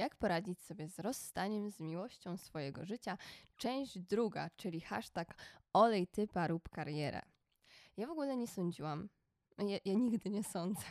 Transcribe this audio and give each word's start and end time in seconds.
Jak 0.00 0.16
poradzić 0.16 0.60
sobie 0.60 0.88
z 0.88 0.98
rozstaniem 0.98 1.70
z 1.70 1.80
miłością 1.80 2.36
swojego 2.36 2.84
życia? 2.84 3.18
Część 3.56 3.98
druga, 3.98 4.50
czyli 4.56 4.80
hashtag 4.80 5.34
olej 5.72 6.06
typa 6.06 6.46
rób 6.46 6.68
karierę. 6.68 7.22
Ja 7.96 8.06
w 8.06 8.10
ogóle 8.10 8.36
nie 8.36 8.46
sądziłam, 8.46 9.08
ja, 9.58 9.78
ja 9.84 9.94
nigdy 9.94 10.30
nie 10.30 10.44
sądzę, 10.44 10.82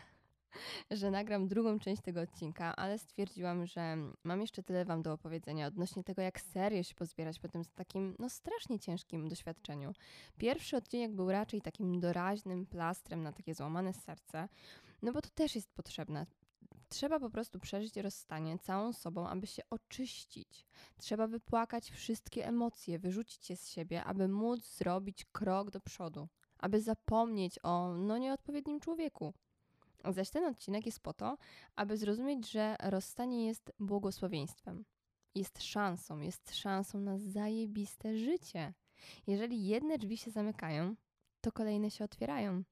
że 0.92 1.12
nagram 1.12 1.48
drugą 1.48 1.80
część 1.80 2.02
tego 2.02 2.22
odcinka, 2.22 2.76
ale 2.76 2.98
stwierdziłam, 2.98 3.66
że 3.66 3.98
mam 4.24 4.42
jeszcze 4.42 4.64
tyle 4.64 4.86
Wam 4.86 5.02
do 5.02 5.14
opowiedzenia 5.14 5.68
odnośnie 5.68 6.04
tego, 6.04 6.22
jak 6.22 6.42
serio 6.42 6.84
się 6.84 6.96
pozbierać 6.96 7.40
po 7.40 7.48
tym 7.48 7.62
takim, 7.76 8.16
no 8.20 8.30
strasznie 8.30 8.80
ciężkim 8.80 9.30
doświadczeniu. 9.30 9.94
Pierwszy 10.38 10.78
odcinek 10.78 11.12
był 11.12 11.32
raczej 11.32 11.62
takim 11.62 12.00
doraźnym 12.00 12.66
plastrem 12.66 13.24
na 13.24 13.32
takie 13.32 13.54
złamane 13.54 13.94
serce, 13.94 14.50
no 15.02 15.12
bo 15.12 15.22
to 15.22 15.30
też 15.30 15.56
jest 15.56 15.72
potrzebne. 15.74 16.26
Trzeba 16.90 17.20
po 17.20 17.30
prostu 17.30 17.60
przeżyć 17.60 17.98
rozstanie 17.98 18.60
całą 18.60 18.94
sobą, 18.94 19.28
aby 19.28 19.48
się 19.48 19.64
oczyścić. 19.70 20.66
Trzeba 20.98 21.28
wypłakać 21.28 21.92
wszystkie 21.92 22.48
emocje, 22.48 23.00
wyrzucić 23.00 23.50
je 23.50 23.58
z 23.58 23.70
siebie, 23.70 24.04
aby 24.04 24.28
móc 24.28 24.78
zrobić 24.78 25.26
krok 25.26 25.72
do 25.72 25.80
przodu, 25.80 26.28
aby 26.58 26.82
zapomnieć 26.82 27.60
o 27.64 27.94
no 27.94 28.18
nieodpowiednim 28.18 28.80
człowieku. 28.80 29.34
Zaś 30.06 30.30
ten 30.30 30.46
odcinek 30.46 30.86
jest 30.86 31.00
po 31.00 31.14
to, 31.14 31.38
aby 31.76 31.98
zrozumieć, 31.98 32.52
że 32.52 32.76
rozstanie 32.80 33.48
jest 33.48 33.72
błogosławieństwem. 33.80 34.86
Jest 35.36 35.64
szansą, 35.64 36.20
jest 36.20 36.56
szansą 36.56 37.00
na 37.00 37.18
zajebiste 37.18 38.18
życie. 38.18 38.74
Jeżeli 39.28 39.68
jedne 39.68 39.98
drzwi 39.98 40.18
się 40.18 40.32
zamykają, 40.32 40.96
to 41.42 41.52
kolejne 41.52 41.92
się 41.92 42.04
otwierają. 42.04 42.64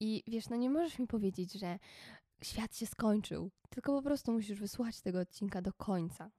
I 0.00 0.22
wiesz, 0.26 0.48
no 0.48 0.56
nie 0.56 0.70
możesz 0.70 0.98
mi 0.98 1.06
powiedzieć, 1.06 1.52
że 1.52 1.78
świat 2.42 2.76
się 2.76 2.86
skończył, 2.86 3.50
tylko 3.70 3.92
po 3.92 4.02
prostu 4.02 4.32
musisz 4.32 4.60
wysłuchać 4.60 5.00
tego 5.00 5.20
odcinka 5.20 5.62
do 5.62 5.72
końca. 5.72 6.30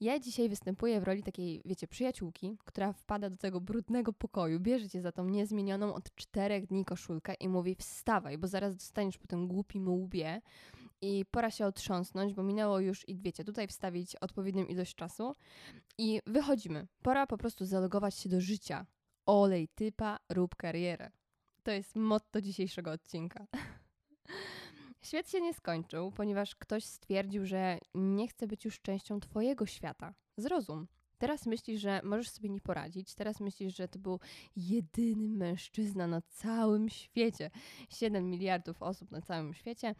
Ja 0.00 0.18
dzisiaj 0.18 0.48
występuję 0.48 1.00
w 1.00 1.04
roli 1.04 1.22
takiej, 1.22 1.62
wiecie, 1.64 1.86
przyjaciółki, 1.88 2.56
która 2.64 2.92
wpada 2.92 3.30
do 3.30 3.36
tego 3.36 3.60
brudnego 3.60 4.12
pokoju, 4.12 4.60
bierze 4.60 4.88
cię 4.88 5.02
za 5.02 5.12
tą 5.12 5.24
niezmienioną 5.24 5.94
od 5.94 6.14
czterech 6.14 6.66
dni 6.66 6.84
koszulkę 6.84 7.34
i 7.34 7.48
mówi 7.48 7.74
wstawaj, 7.74 8.38
bo 8.38 8.48
zaraz 8.48 8.76
dostaniesz 8.76 9.18
po 9.18 9.26
tym 9.26 9.48
głupim 9.48 9.88
łbie 9.88 10.40
i 11.02 11.24
pora 11.30 11.50
się 11.50 11.66
otrząsnąć, 11.66 12.34
bo 12.34 12.42
minęło 12.42 12.80
już 12.80 13.08
i 13.08 13.16
wiecie, 13.16 13.44
tutaj 13.44 13.68
wstawić 13.68 14.16
odpowiednią 14.16 14.64
ilość 14.64 14.94
czasu 14.94 15.34
i 15.98 16.20
wychodzimy. 16.26 16.86
Pora 17.02 17.26
po 17.26 17.38
prostu 17.38 17.64
zalogować 17.66 18.14
się 18.14 18.28
do 18.28 18.40
życia. 18.40 18.86
Olej 19.26 19.68
typa, 19.68 20.18
rób 20.28 20.56
karierę. 20.56 21.10
To 21.62 21.70
jest 21.70 21.96
motto 21.96 22.40
dzisiejszego 22.40 22.90
odcinka. 22.90 23.46
Świat 25.02 25.30
się 25.30 25.40
nie 25.40 25.54
skończył, 25.54 26.12
ponieważ 26.12 26.56
ktoś 26.56 26.84
stwierdził, 26.84 27.46
że 27.46 27.78
nie 27.94 28.28
chce 28.28 28.46
być 28.46 28.64
już 28.64 28.80
częścią 28.80 29.20
Twojego 29.20 29.66
świata. 29.66 30.14
Zrozum. 30.36 30.86
Teraz 31.18 31.46
myślisz, 31.46 31.80
że 31.80 32.00
możesz 32.04 32.30
sobie 32.30 32.48
nie 32.48 32.60
poradzić. 32.60 33.14
Teraz 33.14 33.40
myślisz, 33.40 33.76
że 33.76 33.88
to 33.88 33.98
był 33.98 34.20
jedyny 34.56 35.28
mężczyzna 35.28 36.06
na 36.06 36.20
całym 36.20 36.88
świecie. 36.88 37.50
7 37.90 38.30
miliardów 38.30 38.82
osób 38.82 39.10
na 39.10 39.20
całym 39.20 39.54
świecie. 39.54 39.94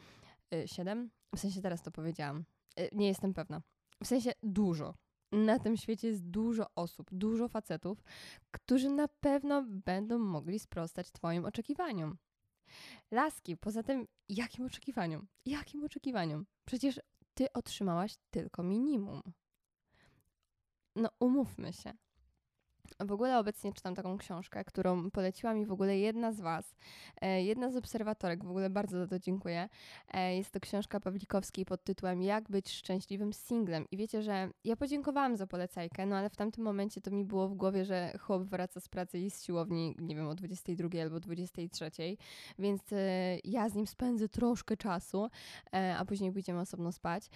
7? 0.67 0.99
Y, 1.35 1.37
w 1.37 1.41
sensie 1.41 1.63
teraz 1.63 1.83
to 1.83 1.91
powiedziałam. 1.91 2.45
Y, 2.81 2.89
nie 2.93 3.07
jestem 3.07 3.35
pewna. 3.35 3.63
W 4.05 4.07
sensie 4.07 4.33
dużo. 4.43 4.95
Na 5.33 5.59
tym 5.59 5.77
świecie 5.77 6.09
jest 6.09 6.23
dużo 6.31 6.67
osób, 6.75 7.09
dużo 7.13 7.49
facetów, 7.49 8.03
którzy 8.51 8.91
na 8.91 9.09
pewno 9.09 9.65
będą 9.69 10.19
mogli 10.19 10.59
sprostać 10.59 11.13
Twoim 11.13 11.45
oczekiwaniom. 11.45 12.17
Laski, 13.11 13.57
poza 13.57 13.83
tym, 13.83 14.07
jakim 14.29 14.67
oczekiwaniom? 14.67 15.27
Jakim 15.47 15.85
oczekiwaniom? 15.85 16.47
Przecież 16.65 17.01
ty 17.35 17.53
otrzymałaś 17.53 18.15
tylko 18.31 18.63
minimum. 18.63 19.23
No, 20.97 21.09
umówmy 21.21 21.73
się. 21.73 21.93
W 23.07 23.13
ogóle 23.13 23.39
obecnie 23.39 23.73
czytam 23.73 23.95
taką 23.95 24.19
książkę, 24.19 24.65
którą 24.65 25.11
poleciła 25.11 25.55
mi 25.55 25.67
w 25.67 25.73
ogóle 25.73 25.99
jedna 25.99 26.33
z 26.33 26.41
Was, 26.41 26.75
e, 27.21 27.43
jedna 27.43 27.71
z 27.71 27.77
obserwatorek, 27.77 28.45
w 28.45 28.51
ogóle 28.51 28.71
bardzo 28.71 28.99
za 28.99 29.07
to 29.07 29.19
dziękuję. 29.19 29.69
E, 30.11 30.37
jest 30.37 30.51
to 30.51 30.61
książka 30.61 31.01
Pawlikowskiej 31.01 31.65
pod 31.65 31.85
tytułem 31.85 32.23
Jak 32.23 32.51
być 32.51 32.71
szczęśliwym 32.71 33.33
singlem. 33.33 33.85
I 33.91 33.97
wiecie, 33.97 34.23
że 34.23 34.51
ja 34.65 34.77
podziękowałam 34.77 35.37
za 35.37 35.47
polecajkę, 35.47 36.07
no 36.07 36.17
ale 36.17 36.31
w 36.31 36.37
tamtym 36.37 36.65
momencie 36.65 37.01
to 37.01 37.11
mi 37.11 37.25
było 37.25 37.49
w 37.49 37.55
głowie, 37.55 37.85
że 37.85 38.13
chłop 38.19 38.43
wraca 38.43 38.81
z 38.81 38.89
pracy 38.89 39.19
i 39.19 39.31
z 39.31 39.45
siłowni, 39.45 39.95
nie 39.99 40.17
wiem, 40.17 40.29
o 40.29 40.35
22 40.35 41.03
albo 41.03 41.21
23, 41.21 41.91
więc 42.59 42.93
e, 42.93 42.97
ja 43.45 43.69
z 43.69 43.75
nim 43.75 43.87
spędzę 43.87 44.29
troszkę 44.29 44.77
czasu, 44.77 45.29
a 45.99 46.05
później 46.05 46.33
pójdziemy 46.33 46.61
osobno 46.61 46.93
spać. 46.93 47.31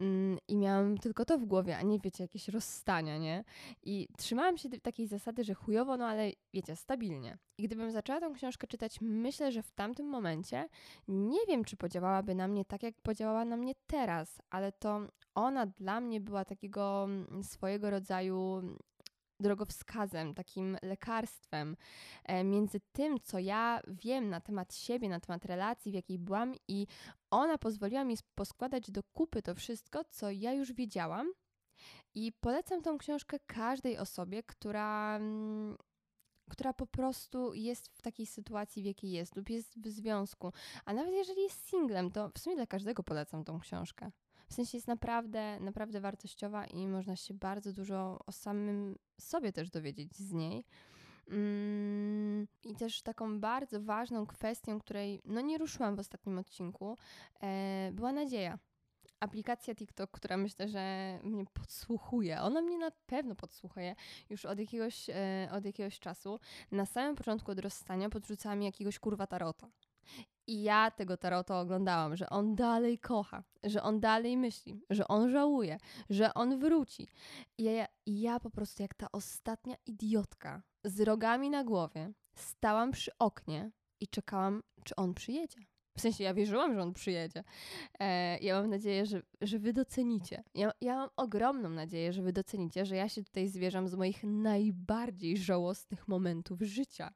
Mm, 0.00 0.38
I 0.48 0.56
miałam 0.56 0.98
tylko 0.98 1.24
to 1.24 1.38
w 1.38 1.44
głowie, 1.44 1.76
a 1.76 1.82
nie 1.82 1.98
wiecie, 1.98 2.24
jakieś 2.24 2.48
rozstania, 2.48 3.18
nie? 3.18 3.44
I 3.82 4.08
trzymałam 4.18 4.56
się 4.56 4.68
takiej 4.68 5.06
zasady, 5.06 5.44
że 5.44 5.54
chujowo, 5.54 5.96
no 5.96 6.06
ale 6.06 6.30
wiecie, 6.54 6.76
stabilnie. 6.76 7.38
I 7.58 7.62
gdybym 7.62 7.90
zaczęła 7.90 8.20
tą 8.20 8.32
książkę 8.32 8.66
czytać, 8.66 8.98
myślę, 9.00 9.52
że 9.52 9.62
w 9.62 9.72
tamtym 9.72 10.06
momencie 10.06 10.68
nie 11.08 11.46
wiem, 11.48 11.64
czy 11.64 11.76
podziałałaby 11.76 12.34
na 12.34 12.48
mnie 12.48 12.64
tak, 12.64 12.82
jak 12.82 12.94
podziałała 13.02 13.44
na 13.44 13.56
mnie 13.56 13.72
teraz, 13.86 14.42
ale 14.50 14.72
to 14.72 15.00
ona 15.34 15.66
dla 15.66 16.00
mnie 16.00 16.20
była 16.20 16.44
takiego 16.44 17.04
mm, 17.04 17.44
swojego 17.44 17.90
rodzaju 17.90 18.62
drogowskazem, 19.40 20.34
takim 20.34 20.76
lekarstwem 20.82 21.76
e, 22.24 22.44
między 22.44 22.80
tym, 22.92 23.20
co 23.20 23.38
ja 23.38 23.80
wiem 23.86 24.28
na 24.28 24.40
temat 24.40 24.74
siebie, 24.74 25.08
na 25.08 25.20
temat 25.20 25.44
relacji, 25.44 25.92
w 25.92 25.94
jakiej 25.94 26.18
byłam, 26.18 26.54
i 26.68 26.86
ona 27.30 27.58
pozwoliła 27.58 28.04
mi 28.04 28.16
poskładać 28.34 28.90
do 28.90 29.02
kupy 29.02 29.42
to 29.42 29.54
wszystko, 29.54 30.04
co 30.04 30.30
ja 30.30 30.52
już 30.52 30.72
wiedziałam. 30.72 31.32
I 32.14 32.32
polecam 32.40 32.82
tą 32.82 32.98
książkę 32.98 33.38
każdej 33.46 33.98
osobie, 33.98 34.42
która, 34.42 35.16
mm, 35.16 35.76
która 36.50 36.72
po 36.72 36.86
prostu 36.86 37.54
jest 37.54 37.88
w 37.88 38.02
takiej 38.02 38.26
sytuacji, 38.26 38.82
w 38.82 38.86
jakiej 38.86 39.10
jest, 39.10 39.36
lub 39.36 39.50
jest 39.50 39.80
w 39.80 39.88
związku. 39.88 40.52
A 40.84 40.94
nawet 40.94 41.14
jeżeli 41.14 41.42
jest 41.42 41.68
singlem, 41.68 42.10
to 42.10 42.30
w 42.34 42.38
sumie 42.38 42.56
dla 42.56 42.66
każdego 42.66 43.02
polecam 43.02 43.44
tą 43.44 43.60
książkę. 43.60 44.10
W 44.50 44.54
sensie 44.54 44.76
jest 44.76 44.88
naprawdę, 44.88 45.60
naprawdę 45.60 46.00
wartościowa 46.00 46.66
i 46.66 46.86
można 46.86 47.16
się 47.16 47.34
bardzo 47.34 47.72
dużo 47.72 48.18
o 48.26 48.32
samym 48.32 48.98
sobie 49.20 49.52
też 49.52 49.70
dowiedzieć 49.70 50.16
z 50.16 50.32
niej. 50.32 50.64
Mm, 51.28 52.46
I 52.64 52.74
też 52.74 53.02
taką 53.02 53.40
bardzo 53.40 53.80
ważną 53.80 54.26
kwestią, 54.26 54.78
której 54.78 55.22
no 55.24 55.40
nie 55.40 55.58
ruszyłam 55.58 55.96
w 55.96 55.98
ostatnim 55.98 56.38
odcinku, 56.38 56.96
e, 57.42 57.90
była 57.92 58.12
nadzieja. 58.12 58.58
Aplikacja 59.20 59.74
TikTok, 59.74 60.10
która 60.10 60.36
myślę, 60.36 60.68
że 60.68 61.18
mnie 61.22 61.44
podsłuchuje. 61.52 62.40
Ona 62.40 62.62
mnie 62.62 62.78
na 62.78 62.90
pewno 63.06 63.34
podsłuchuje 63.34 63.94
już 64.30 64.44
od 64.44 64.58
jakiegoś, 64.58 65.10
e, 65.10 65.48
od 65.52 65.64
jakiegoś 65.64 65.98
czasu. 65.98 66.40
Na 66.72 66.86
samym 66.86 67.16
początku 67.16 67.50
od 67.50 67.58
rozstania 67.58 68.08
podrzucała 68.08 68.56
mi 68.56 68.64
jakiegoś 68.64 68.98
kurwa 68.98 69.26
tarota. 69.26 69.70
I 70.50 70.62
ja 70.62 70.90
tego 70.90 71.16
tarota 71.16 71.60
oglądałam, 71.60 72.16
że 72.16 72.30
on 72.30 72.54
dalej 72.54 72.98
kocha, 72.98 73.42
że 73.64 73.82
on 73.82 74.00
dalej 74.00 74.36
myśli, 74.36 74.80
że 74.90 75.08
on 75.08 75.30
żałuje, 75.30 75.78
że 76.10 76.34
on 76.34 76.58
wróci. 76.58 77.08
I 77.58 77.62
ja, 77.62 77.86
i 78.06 78.20
ja 78.20 78.40
po 78.40 78.50
prostu 78.50 78.82
jak 78.82 78.94
ta 78.94 79.12
ostatnia 79.12 79.76
idiotka 79.86 80.62
z 80.84 81.00
rogami 81.00 81.50
na 81.50 81.64
głowie 81.64 82.12
stałam 82.34 82.90
przy 82.90 83.10
oknie 83.18 83.70
i 84.00 84.08
czekałam, 84.08 84.62
czy 84.84 84.96
on 84.96 85.14
przyjedzie. 85.14 85.58
W 85.96 86.00
sensie 86.00 86.24
ja 86.24 86.34
wierzyłam, 86.34 86.74
że 86.74 86.82
on 86.82 86.92
przyjedzie. 86.92 87.44
E, 88.00 88.38
ja 88.38 88.60
mam 88.60 88.70
nadzieję, 88.70 89.06
że, 89.06 89.22
że 89.40 89.58
wy 89.58 89.72
docenicie. 89.72 90.42
Ja, 90.54 90.72
ja 90.80 90.96
mam 90.96 91.08
ogromną 91.16 91.68
nadzieję, 91.68 92.12
że 92.12 92.22
wy 92.22 92.32
docenicie, 92.32 92.86
że 92.86 92.96
ja 92.96 93.08
się 93.08 93.24
tutaj 93.24 93.48
zwierzam 93.48 93.88
z 93.88 93.94
moich 93.94 94.24
najbardziej 94.24 95.36
żałosnych 95.36 96.08
momentów 96.08 96.60
życia. 96.60 97.12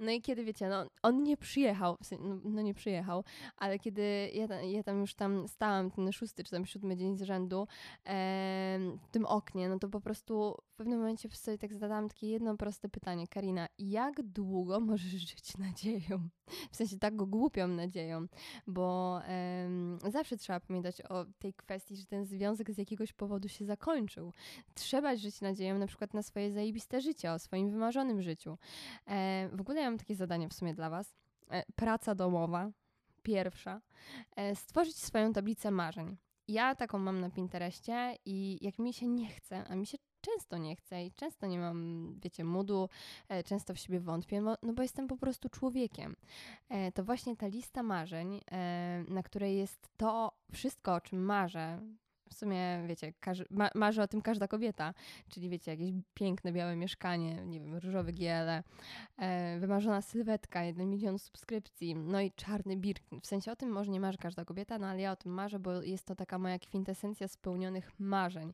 No 0.00 0.10
i 0.10 0.22
kiedy 0.22 0.44
wiecie, 0.44 0.68
no 0.68 0.86
on 1.02 1.22
nie 1.22 1.36
przyjechał, 1.36 1.96
no, 2.44 2.62
nie 2.62 2.74
przyjechał, 2.74 3.24
ale 3.56 3.78
kiedy 3.78 4.30
ja, 4.34 4.62
ja 4.62 4.82
tam 4.82 5.00
już 5.00 5.14
tam 5.14 5.48
stałam, 5.48 5.90
ten 5.90 6.12
szósty 6.12 6.44
czy 6.44 6.50
tam 6.50 6.66
siódmy 6.66 6.96
dzień 6.96 7.16
z 7.16 7.22
rzędu 7.22 7.66
e, 8.06 8.78
w 9.02 9.10
tym 9.10 9.26
oknie, 9.26 9.68
no 9.68 9.78
to 9.78 9.88
po 9.88 10.00
prostu 10.00 10.56
w 10.74 10.76
pewnym 10.76 10.98
momencie 10.98 11.28
sobie 11.30 11.58
tak 11.58 11.74
zadałam 11.74 12.08
takie 12.08 12.28
jedno 12.28 12.56
proste 12.56 12.88
pytanie. 12.88 13.28
Karina, 13.28 13.66
jak 13.78 14.22
długo 14.22 14.80
możesz 14.80 15.10
żyć 15.10 15.58
nadzieją? 15.58 16.28
W 16.70 16.76
sensie 16.76 16.98
tak 16.98 17.16
głupią 17.16 17.68
nadzieją, 17.68 18.26
bo 18.66 19.20
e, 19.24 19.68
zawsze 20.10 20.36
trzeba 20.36 20.60
pamiętać 20.60 21.00
o 21.00 21.24
tej 21.38 21.54
kwestii, 21.54 21.96
że 21.96 22.06
ten 22.06 22.24
związek 22.24 22.70
z 22.70 22.78
jakiegoś 22.78 23.12
powodu 23.12 23.48
się 23.48 23.64
zakończył. 23.64 24.32
Trzeba 24.74 25.16
żyć 25.16 25.40
nadzieją 25.40 25.78
na 25.78 25.86
przykład 25.86 26.14
na 26.14 26.22
swoje 26.22 26.52
zajebiste 26.52 27.00
życie, 27.00 27.32
o 27.32 27.38
swoim 27.38 27.70
wymarzonym 27.70 28.22
życiu. 28.22 28.58
E, 29.06 29.48
w 29.52 29.60
ogóle 29.60 29.80
mam 29.84 29.98
takie 29.98 30.14
zadanie 30.14 30.48
w 30.48 30.54
sumie 30.54 30.74
dla 30.74 30.90
Was. 30.90 31.14
E, 31.50 31.62
praca 31.76 32.14
domowa, 32.14 32.70
pierwsza. 33.22 33.80
E, 34.36 34.56
stworzyć 34.56 34.96
swoją 34.96 35.32
tablicę 35.32 35.70
marzeń. 35.70 36.16
Ja 36.48 36.74
taką 36.74 36.98
mam 36.98 37.20
na 37.20 37.30
Pinterestie 37.30 38.16
i 38.24 38.58
jak 38.60 38.78
mi 38.78 38.92
się 38.92 39.08
nie 39.08 39.28
chce, 39.28 39.64
a 39.68 39.76
mi 39.76 39.86
się 39.86 39.98
często 40.20 40.58
nie 40.58 40.76
chce 40.76 41.04
i 41.04 41.12
często 41.12 41.46
nie 41.46 41.58
mam, 41.58 42.14
wiecie, 42.22 42.44
moodu, 42.44 42.88
e, 43.28 43.42
często 43.42 43.74
w 43.74 43.78
siebie 43.78 44.00
wątpię, 44.00 44.40
no, 44.40 44.56
no 44.62 44.72
bo 44.72 44.82
jestem 44.82 45.06
po 45.06 45.16
prostu 45.16 45.48
człowiekiem. 45.48 46.16
To 46.94 47.04
właśnie 47.04 47.36
ta 47.36 47.46
lista 47.46 47.82
marzeń, 47.82 48.40
na 49.08 49.22
której 49.22 49.56
jest 49.56 49.88
to 49.96 50.32
wszystko, 50.52 50.94
o 50.94 51.00
czym 51.00 51.24
marzę, 51.24 51.80
w 52.34 52.36
sumie, 52.36 52.84
wiecie, 52.86 53.12
ma 53.50 53.70
marzy 53.74 54.02
o 54.02 54.08
tym 54.08 54.22
każda 54.22 54.48
kobieta, 54.48 54.94
czyli 55.28 55.48
wiecie, 55.48 55.70
jakieś 55.70 55.92
piękne, 56.14 56.52
białe 56.52 56.76
mieszkanie, 56.76 57.46
nie 57.46 57.60
wiem, 57.60 57.74
różowe 57.74 58.12
giele, 58.12 58.62
e, 59.18 59.58
wymarzona 59.60 60.02
sylwetka, 60.02 60.64
jeden 60.64 60.90
milion 60.90 61.18
subskrypcji, 61.18 61.96
no 61.96 62.20
i 62.20 62.32
czarny 62.32 62.76
Birkin. 62.76 63.20
W 63.20 63.26
sensie 63.26 63.52
o 63.52 63.56
tym 63.56 63.70
może 63.70 63.90
nie 63.90 64.00
marzy 64.00 64.18
każda 64.18 64.44
kobieta, 64.44 64.78
no 64.78 64.86
ale 64.86 65.00
ja 65.00 65.12
o 65.12 65.16
tym 65.16 65.32
marzę, 65.32 65.58
bo 65.58 65.82
jest 65.82 66.06
to 66.06 66.14
taka 66.14 66.38
moja 66.38 66.58
kwintesencja 66.58 67.28
spełnionych 67.28 67.92
marzeń. 67.98 68.52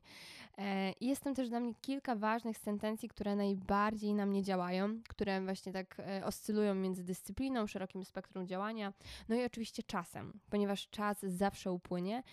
E, 0.57 0.93
jest 1.01 1.23
tam 1.23 1.35
też 1.35 1.49
dla 1.49 1.59
mnie 1.59 1.73
kilka 1.81 2.15
ważnych 2.15 2.57
sentencji, 2.57 3.09
które 3.09 3.35
najbardziej 3.35 4.13
na 4.13 4.25
mnie 4.25 4.43
działają, 4.43 5.01
które 5.09 5.41
właśnie 5.41 5.71
tak 5.71 5.99
e, 5.99 6.25
oscylują 6.25 6.75
między 6.75 7.03
dyscypliną, 7.03 7.67
szerokim 7.67 8.05
spektrum 8.05 8.47
działania, 8.47 8.93
no 9.29 9.35
i 9.35 9.45
oczywiście 9.45 9.83
czasem, 9.83 10.39
ponieważ 10.49 10.89
czas 10.89 11.21
zawsze 11.21 11.71
upłynie 11.71 12.23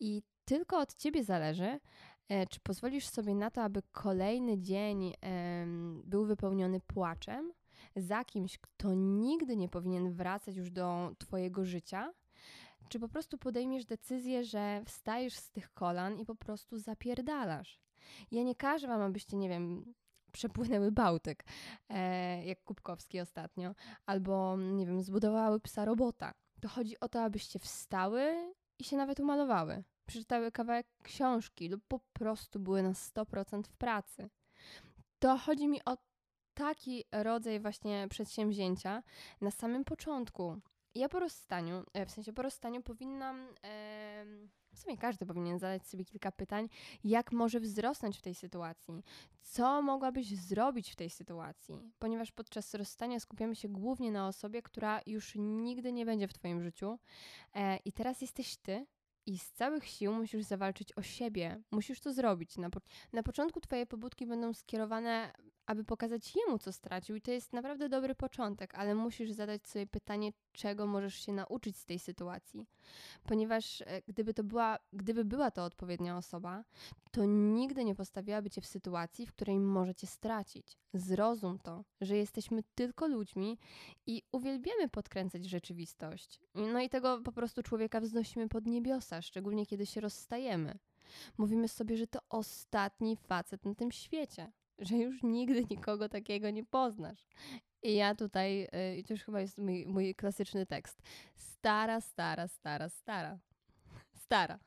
i 0.00 0.22
tylko 0.48 0.78
od 0.78 0.94
ciebie 0.94 1.24
zależy, 1.24 1.80
e, 2.28 2.46
czy 2.46 2.60
pozwolisz 2.60 3.06
sobie 3.06 3.34
na 3.34 3.50
to, 3.50 3.62
aby 3.62 3.82
kolejny 3.92 4.58
dzień 4.58 5.12
był 6.04 6.24
wypełniony 6.24 6.80
płaczem 6.80 7.52
za 7.96 8.24
kimś, 8.24 8.58
kto 8.58 8.94
nigdy 8.94 9.56
nie 9.56 9.68
powinien 9.68 10.12
wracać 10.12 10.56
już 10.56 10.70
do 10.70 11.10
Twojego 11.18 11.64
życia, 11.64 12.12
czy 12.88 13.00
po 13.00 13.08
prostu 13.08 13.38
podejmiesz 13.38 13.84
decyzję, 13.84 14.44
że 14.44 14.82
wstajesz 14.86 15.34
z 15.34 15.50
tych 15.50 15.74
kolan 15.74 16.18
i 16.18 16.24
po 16.24 16.34
prostu 16.34 16.78
zapierdalasz. 16.78 17.80
Ja 18.30 18.42
nie 18.42 18.54
każę 18.54 18.88
Wam, 18.88 19.02
abyście, 19.02 19.36
nie 19.36 19.48
wiem, 19.48 19.94
przepłynęły 20.32 20.92
Bałtyk, 20.92 21.44
e, 21.88 22.44
jak 22.44 22.64
Kubkowski 22.64 23.20
ostatnio, 23.20 23.74
albo, 24.06 24.56
nie 24.56 24.86
wiem, 24.86 25.02
zbudowały 25.02 25.60
psa 25.60 25.84
robota. 25.84 26.34
To 26.60 26.68
chodzi 26.68 27.00
o 27.00 27.08
to, 27.08 27.22
abyście 27.22 27.58
wstały 27.58 28.54
i 28.78 28.84
się 28.84 28.96
nawet 28.96 29.20
umalowały, 29.20 29.84
przeczytały 30.08 30.52
kawałek 30.52 30.86
książki 31.02 31.68
lub 31.68 31.84
po 31.88 32.00
prostu 32.12 32.60
były 32.60 32.82
na 32.82 32.92
100% 32.92 33.62
w 33.62 33.76
pracy. 33.76 34.28
To 35.18 35.38
chodzi 35.38 35.68
mi 35.68 35.84
o 35.84 35.96
taki 36.54 37.04
rodzaj 37.12 37.60
właśnie 37.60 38.06
przedsięwzięcia 38.10 39.02
na 39.40 39.50
samym 39.50 39.84
początku. 39.84 40.60
Ja 40.94 41.08
po 41.08 41.20
rozstaniu, 41.20 41.84
e, 41.94 42.06
w 42.06 42.10
sensie 42.10 42.32
po 42.32 42.42
rozstaniu 42.42 42.82
powinnam, 42.82 43.48
w 44.74 44.78
sumie 44.78 44.96
każdy 44.96 45.26
powinien 45.26 45.58
zadać 45.58 45.86
sobie 45.86 46.04
kilka 46.04 46.32
pytań, 46.32 46.68
jak 47.04 47.32
może 47.32 47.60
wzrosnąć 47.60 48.18
w 48.18 48.22
tej 48.22 48.34
sytuacji, 48.34 49.02
co 49.42 49.82
mogłabyś 49.82 50.36
zrobić 50.36 50.90
w 50.90 50.96
tej 50.96 51.10
sytuacji, 51.10 51.92
ponieważ 51.98 52.32
podczas 52.32 52.74
rozstania 52.74 53.20
skupiamy 53.20 53.56
się 53.56 53.68
głównie 53.68 54.12
na 54.12 54.28
osobie, 54.28 54.62
która 54.62 55.00
już 55.06 55.32
nigdy 55.36 55.92
nie 55.92 56.06
będzie 56.06 56.28
w 56.28 56.32
Twoim 56.32 56.62
życiu 56.62 56.98
e, 57.54 57.76
i 57.76 57.92
teraz 57.92 58.20
jesteś 58.20 58.56
Ty, 58.56 58.86
i 59.28 59.38
z 59.38 59.52
całych 59.52 59.86
sił 59.86 60.12
musisz 60.12 60.44
zawalczyć 60.44 60.92
o 60.98 61.02
siebie. 61.02 61.62
Musisz 61.70 62.00
to 62.00 62.12
zrobić. 62.12 62.56
Na, 62.56 62.70
po 62.70 62.80
na 63.12 63.22
początku 63.22 63.60
Twoje 63.60 63.86
pobudki 63.86 64.26
będą 64.26 64.54
skierowane 64.54 65.32
aby 65.68 65.84
pokazać 65.84 66.36
jemu, 66.36 66.58
co 66.58 66.72
stracił. 66.72 67.16
I 67.16 67.20
to 67.20 67.30
jest 67.30 67.52
naprawdę 67.52 67.88
dobry 67.88 68.14
początek, 68.14 68.74
ale 68.74 68.94
musisz 68.94 69.30
zadać 69.30 69.68
sobie 69.68 69.86
pytanie, 69.86 70.32
czego 70.52 70.86
możesz 70.86 71.14
się 71.14 71.32
nauczyć 71.32 71.76
z 71.76 71.84
tej 71.84 71.98
sytuacji. 71.98 72.66
Ponieważ 73.24 73.80
e, 73.80 74.02
gdyby 74.08 74.34
to 74.34 74.44
była, 74.44 74.78
gdyby 74.92 75.24
była 75.24 75.50
to 75.50 75.64
odpowiednia 75.64 76.16
osoba, 76.16 76.64
to 77.10 77.24
nigdy 77.24 77.84
nie 77.84 77.94
postawiłaby 77.94 78.50
cię 78.50 78.60
w 78.60 78.66
sytuacji, 78.66 79.26
w 79.26 79.32
której 79.32 79.58
możecie 79.58 80.06
stracić. 80.06 80.78
Zrozum 80.94 81.58
to, 81.58 81.84
że 82.00 82.16
jesteśmy 82.16 82.62
tylko 82.74 83.08
ludźmi 83.08 83.58
i 84.06 84.22
uwielbiamy 84.32 84.88
podkręcać 84.88 85.44
rzeczywistość. 85.44 86.40
No 86.54 86.80
i 86.80 86.88
tego 86.88 87.20
po 87.20 87.32
prostu 87.32 87.62
człowieka 87.62 88.00
wznosimy 88.00 88.48
pod 88.48 88.66
niebiosa, 88.66 89.22
szczególnie 89.22 89.66
kiedy 89.66 89.86
się 89.86 90.00
rozstajemy. 90.00 90.78
Mówimy 91.38 91.68
sobie, 91.68 91.96
że 91.96 92.06
to 92.06 92.18
ostatni 92.28 93.16
facet 93.16 93.64
na 93.64 93.74
tym 93.74 93.92
świecie 93.92 94.52
że 94.78 94.96
już 94.96 95.22
nigdy 95.22 95.64
nikogo 95.70 96.08
takiego 96.08 96.50
nie 96.50 96.64
poznasz. 96.64 97.26
I 97.82 97.94
ja 97.94 98.14
tutaj, 98.14 98.68
y, 98.92 98.96
i 98.96 99.04
to 99.04 99.14
już 99.14 99.22
chyba 99.22 99.40
jest 99.40 99.58
mój, 99.58 99.86
mój 99.86 100.14
klasyczny 100.14 100.66
tekst. 100.66 101.02
Stara, 101.36 102.00
stara, 102.00 102.48
stara, 102.48 102.88
stara. 102.88 103.38
Stara. 104.14 104.58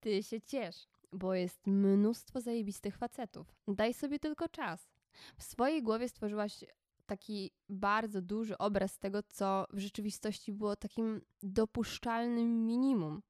Ty 0.00 0.22
się 0.22 0.40
ciesz, 0.40 0.88
bo 1.12 1.34
jest 1.34 1.66
mnóstwo 1.66 2.40
zajebistych 2.40 2.96
facetów. 2.96 3.54
Daj 3.68 3.94
sobie 3.94 4.18
tylko 4.18 4.48
czas. 4.48 4.88
W 5.36 5.42
swojej 5.42 5.82
głowie 5.82 6.08
stworzyłaś 6.08 6.64
taki 7.06 7.50
bardzo 7.68 8.22
duży 8.22 8.58
obraz 8.58 8.98
tego, 8.98 9.22
co 9.22 9.66
w 9.72 9.78
rzeczywistości 9.78 10.52
było 10.52 10.76
takim 10.76 11.20
dopuszczalnym 11.42 12.66
minimum. 12.66 13.22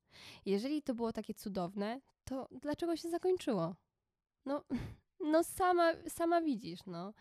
Jeżeli 0.47 0.83
to 0.83 0.95
było 0.95 1.13
takie 1.13 1.35
cudowne, 1.35 2.01
to 2.25 2.49
dlaczego 2.51 2.97
się 2.97 3.11
zakończyło? 3.11 3.75
No, 4.45 4.65
no 5.33 5.45
sama, 5.45 5.93
sama 6.09 6.41
widzisz, 6.41 6.81
no. 6.87 7.13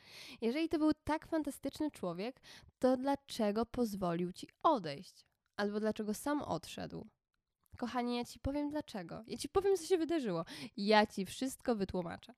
Jeżeli 0.41 0.69
to 0.69 0.79
był 0.79 0.91
tak 1.03 1.27
fantastyczny 1.27 1.91
człowiek, 1.91 2.41
to 2.79 2.97
dlaczego 2.97 3.65
pozwolił 3.65 4.33
ci 4.33 4.47
odejść? 4.63 5.25
Albo 5.57 5.79
dlaczego 5.79 6.13
sam 6.13 6.41
odszedł? 6.41 7.07
Kochanie, 7.77 8.18
ja 8.18 8.25
ci 8.25 8.39
powiem 8.39 8.69
dlaczego. 8.69 9.23
Ja 9.27 9.38
ci 9.38 9.50
powiem, 9.50 9.77
co 9.77 9.85
się 9.85 9.97
wydarzyło. 9.97 10.45
Ja 10.77 11.06
ci 11.06 11.25
wszystko 11.25 11.75
wytłumaczę. 11.75 12.33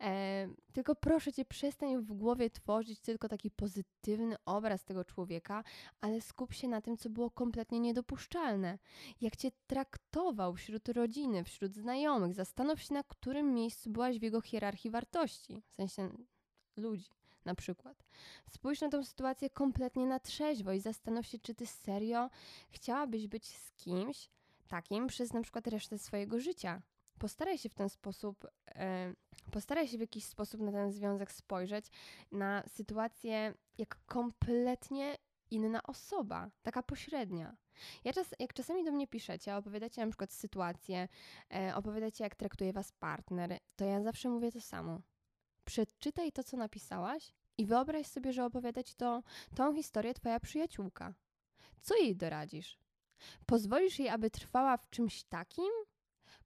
E, 0.00 0.48
tylko 0.72 0.94
proszę 0.94 1.32
cię, 1.32 1.44
przestań 1.44 1.98
w 1.98 2.12
głowie 2.12 2.50
tworzyć 2.50 3.00
tylko 3.00 3.28
taki 3.28 3.50
pozytywny 3.50 4.36
obraz 4.44 4.84
tego 4.84 5.04
człowieka, 5.04 5.64
ale 6.00 6.20
skup 6.20 6.54
się 6.54 6.68
na 6.68 6.80
tym, 6.80 6.96
co 6.96 7.10
było 7.10 7.30
kompletnie 7.30 7.80
niedopuszczalne. 7.80 8.78
Jak 9.20 9.36
cię 9.36 9.50
traktował 9.66 10.54
wśród 10.54 10.88
rodziny, 10.88 11.44
wśród 11.44 11.74
znajomych. 11.74 12.34
Zastanów 12.34 12.82
się, 12.82 12.94
na 12.94 13.02
którym 13.02 13.54
miejscu 13.54 13.90
byłaś 13.90 14.18
w 14.18 14.22
jego 14.22 14.40
hierarchii 14.40 14.90
wartości, 14.90 15.62
w 15.68 15.74
sensie 15.74 16.08
ludzi 16.76 17.10
na 17.44 17.54
przykład. 17.54 18.04
Spójrz 18.50 18.80
na 18.80 18.88
tę 18.88 19.04
sytuację 19.04 19.50
kompletnie 19.50 20.06
na 20.06 20.20
trzeźwo 20.20 20.72
i 20.72 20.80
zastanów 20.80 21.26
się, 21.26 21.38
czy 21.38 21.54
ty 21.54 21.66
serio 21.66 22.30
chciałabyś 22.70 23.26
być 23.26 23.56
z 23.56 23.72
kimś 23.72 24.28
takim 24.68 25.06
przez 25.06 25.32
na 25.32 25.42
przykład 25.42 25.66
resztę 25.66 25.98
swojego 25.98 26.40
życia 26.40 26.82
postaraj 27.22 27.58
się 27.58 27.68
w 27.68 27.74
ten 27.74 27.88
sposób, 27.88 28.46
postaraj 29.50 29.88
się 29.88 29.98
w 29.98 30.00
jakiś 30.00 30.24
sposób 30.24 30.60
na 30.60 30.72
ten 30.72 30.92
związek 30.92 31.32
spojrzeć, 31.32 31.86
na 32.32 32.62
sytuację 32.66 33.54
jak 33.78 33.98
kompletnie 34.06 35.16
inna 35.50 35.82
osoba, 35.82 36.50
taka 36.62 36.82
pośrednia. 36.82 37.56
Ja 38.04 38.12
czas, 38.12 38.34
jak 38.38 38.52
czasami 38.52 38.84
do 38.84 38.92
mnie 38.92 39.06
piszecie, 39.06 39.56
opowiadacie 39.56 40.00
na 40.00 40.06
przykład 40.06 40.32
sytuację, 40.32 41.08
e, 41.54 41.74
opowiadacie 41.74 42.24
jak 42.24 42.34
traktuje 42.34 42.72
was 42.72 42.92
partner, 42.92 43.58
to 43.76 43.84
ja 43.84 44.02
zawsze 44.02 44.28
mówię 44.28 44.52
to 44.52 44.60
samo. 44.60 45.00
Przeczytaj 45.64 46.32
to, 46.32 46.44
co 46.44 46.56
napisałaś 46.56 47.32
i 47.58 47.66
wyobraź 47.66 48.06
sobie, 48.06 48.32
że 48.32 48.44
opowiada 48.44 48.82
ci 48.82 48.94
to, 48.94 49.22
tą 49.56 49.74
historię 49.74 50.14
twoja 50.14 50.40
przyjaciółka. 50.40 51.14
Co 51.80 51.96
jej 51.96 52.16
doradzisz? 52.16 52.78
Pozwolisz 53.46 53.98
jej, 53.98 54.08
aby 54.08 54.30
trwała 54.30 54.76
w 54.76 54.90
czymś 54.90 55.24
takim, 55.24 55.72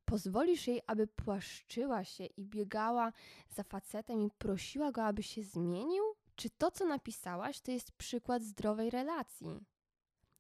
Pozwolisz 0.07 0.67
jej, 0.67 0.83
aby 0.87 1.07
płaszczyła 1.07 2.05
się 2.05 2.25
i 2.25 2.45
biegała 2.45 3.13
za 3.49 3.63
facetem 3.63 4.23
i 4.23 4.31
prosiła 4.31 4.93
go, 4.93 5.05
aby 5.05 5.23
się 5.23 5.43
zmienił? 5.43 6.05
Czy 6.37 6.51
to, 6.51 6.71
co 6.71 6.87
napisałaś, 6.87 7.61
to 7.61 7.71
jest 7.71 7.93
przykład 7.93 8.43
zdrowej 8.43 8.91
relacji? 8.91 9.61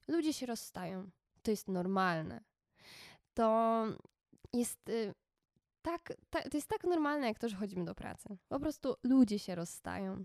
Ludzie 0.08 0.32
się 0.32 0.46
rozstają. 0.46 1.10
To 1.42 1.50
jest 1.50 1.68
normalne. 1.68 2.44
To 3.34 3.84
jest 4.52 4.88
y, 4.88 5.14
tak, 5.82 6.12
to 6.30 6.56
jest 6.56 6.68
tak 6.68 6.84
normalne, 6.84 7.26
jak 7.26 7.38
to, 7.38 7.48
że 7.48 7.56
chodzimy 7.56 7.84
do 7.84 7.94
pracy. 7.94 8.38
Po 8.48 8.60
prostu 8.60 8.94
ludzie 9.02 9.38
się 9.38 9.54
rozstają. 9.54 10.24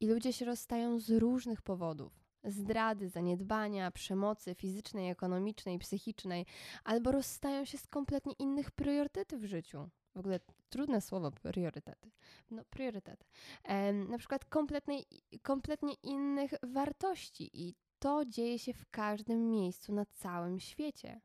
I 0.00 0.06
ludzie 0.06 0.32
się 0.32 0.44
rozstają 0.44 0.98
z 0.98 1.10
różnych 1.10 1.62
powodów 1.62 2.21
zdrady, 2.44 3.08
zaniedbania, 3.08 3.90
przemocy 3.90 4.54
fizycznej, 4.54 5.10
ekonomicznej, 5.10 5.78
psychicznej, 5.78 6.46
albo 6.84 7.12
rozstają 7.12 7.64
się 7.64 7.78
z 7.78 7.86
kompletnie 7.86 8.32
innych 8.32 8.70
priorytetów 8.70 9.40
w 9.40 9.44
życiu. 9.44 9.88
W 10.14 10.18
ogóle 10.18 10.40
trudne 10.68 11.00
słowo 11.00 11.30
priorytety. 11.30 12.10
No, 12.50 12.64
priorytety. 12.70 13.24
Ehm, 13.64 14.10
na 14.10 14.18
przykład 14.18 14.44
kompletnie, 14.44 15.02
kompletnie 15.42 15.94
innych 16.02 16.54
wartości 16.62 17.50
i 17.52 17.74
to 17.98 18.24
dzieje 18.24 18.58
się 18.58 18.72
w 18.72 18.90
każdym 18.90 19.50
miejscu 19.50 19.92
na 19.92 20.06
całym 20.06 20.60
świecie. 20.60 21.20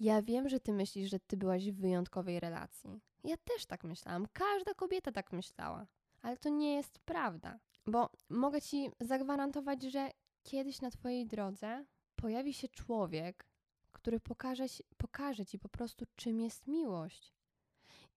Ja 0.00 0.22
wiem, 0.22 0.48
że 0.48 0.60
ty 0.60 0.72
myślisz, 0.72 1.10
że 1.10 1.20
ty 1.20 1.36
byłaś 1.36 1.70
w 1.70 1.80
wyjątkowej 1.80 2.40
relacji. 2.40 3.00
Ja 3.24 3.36
też 3.36 3.66
tak 3.66 3.84
myślałam. 3.84 4.26
Każda 4.32 4.74
kobieta 4.74 5.12
tak 5.12 5.32
myślała. 5.32 5.86
Ale 6.22 6.36
to 6.36 6.48
nie 6.48 6.74
jest 6.74 6.98
prawda. 6.98 7.58
Bo 7.86 8.10
mogę 8.28 8.60
ci 8.60 8.90
zagwarantować, 9.00 9.82
że 9.82 10.10
kiedyś 10.42 10.80
na 10.80 10.90
Twojej 10.90 11.26
drodze 11.26 11.84
pojawi 12.16 12.54
się 12.54 12.68
człowiek, 12.68 13.46
który 13.92 14.20
pokaże, 14.20 14.64
pokaże 14.96 15.46
Ci 15.46 15.58
po 15.58 15.68
prostu, 15.68 16.04
czym 16.16 16.40
jest 16.40 16.66
miłość. 16.66 17.32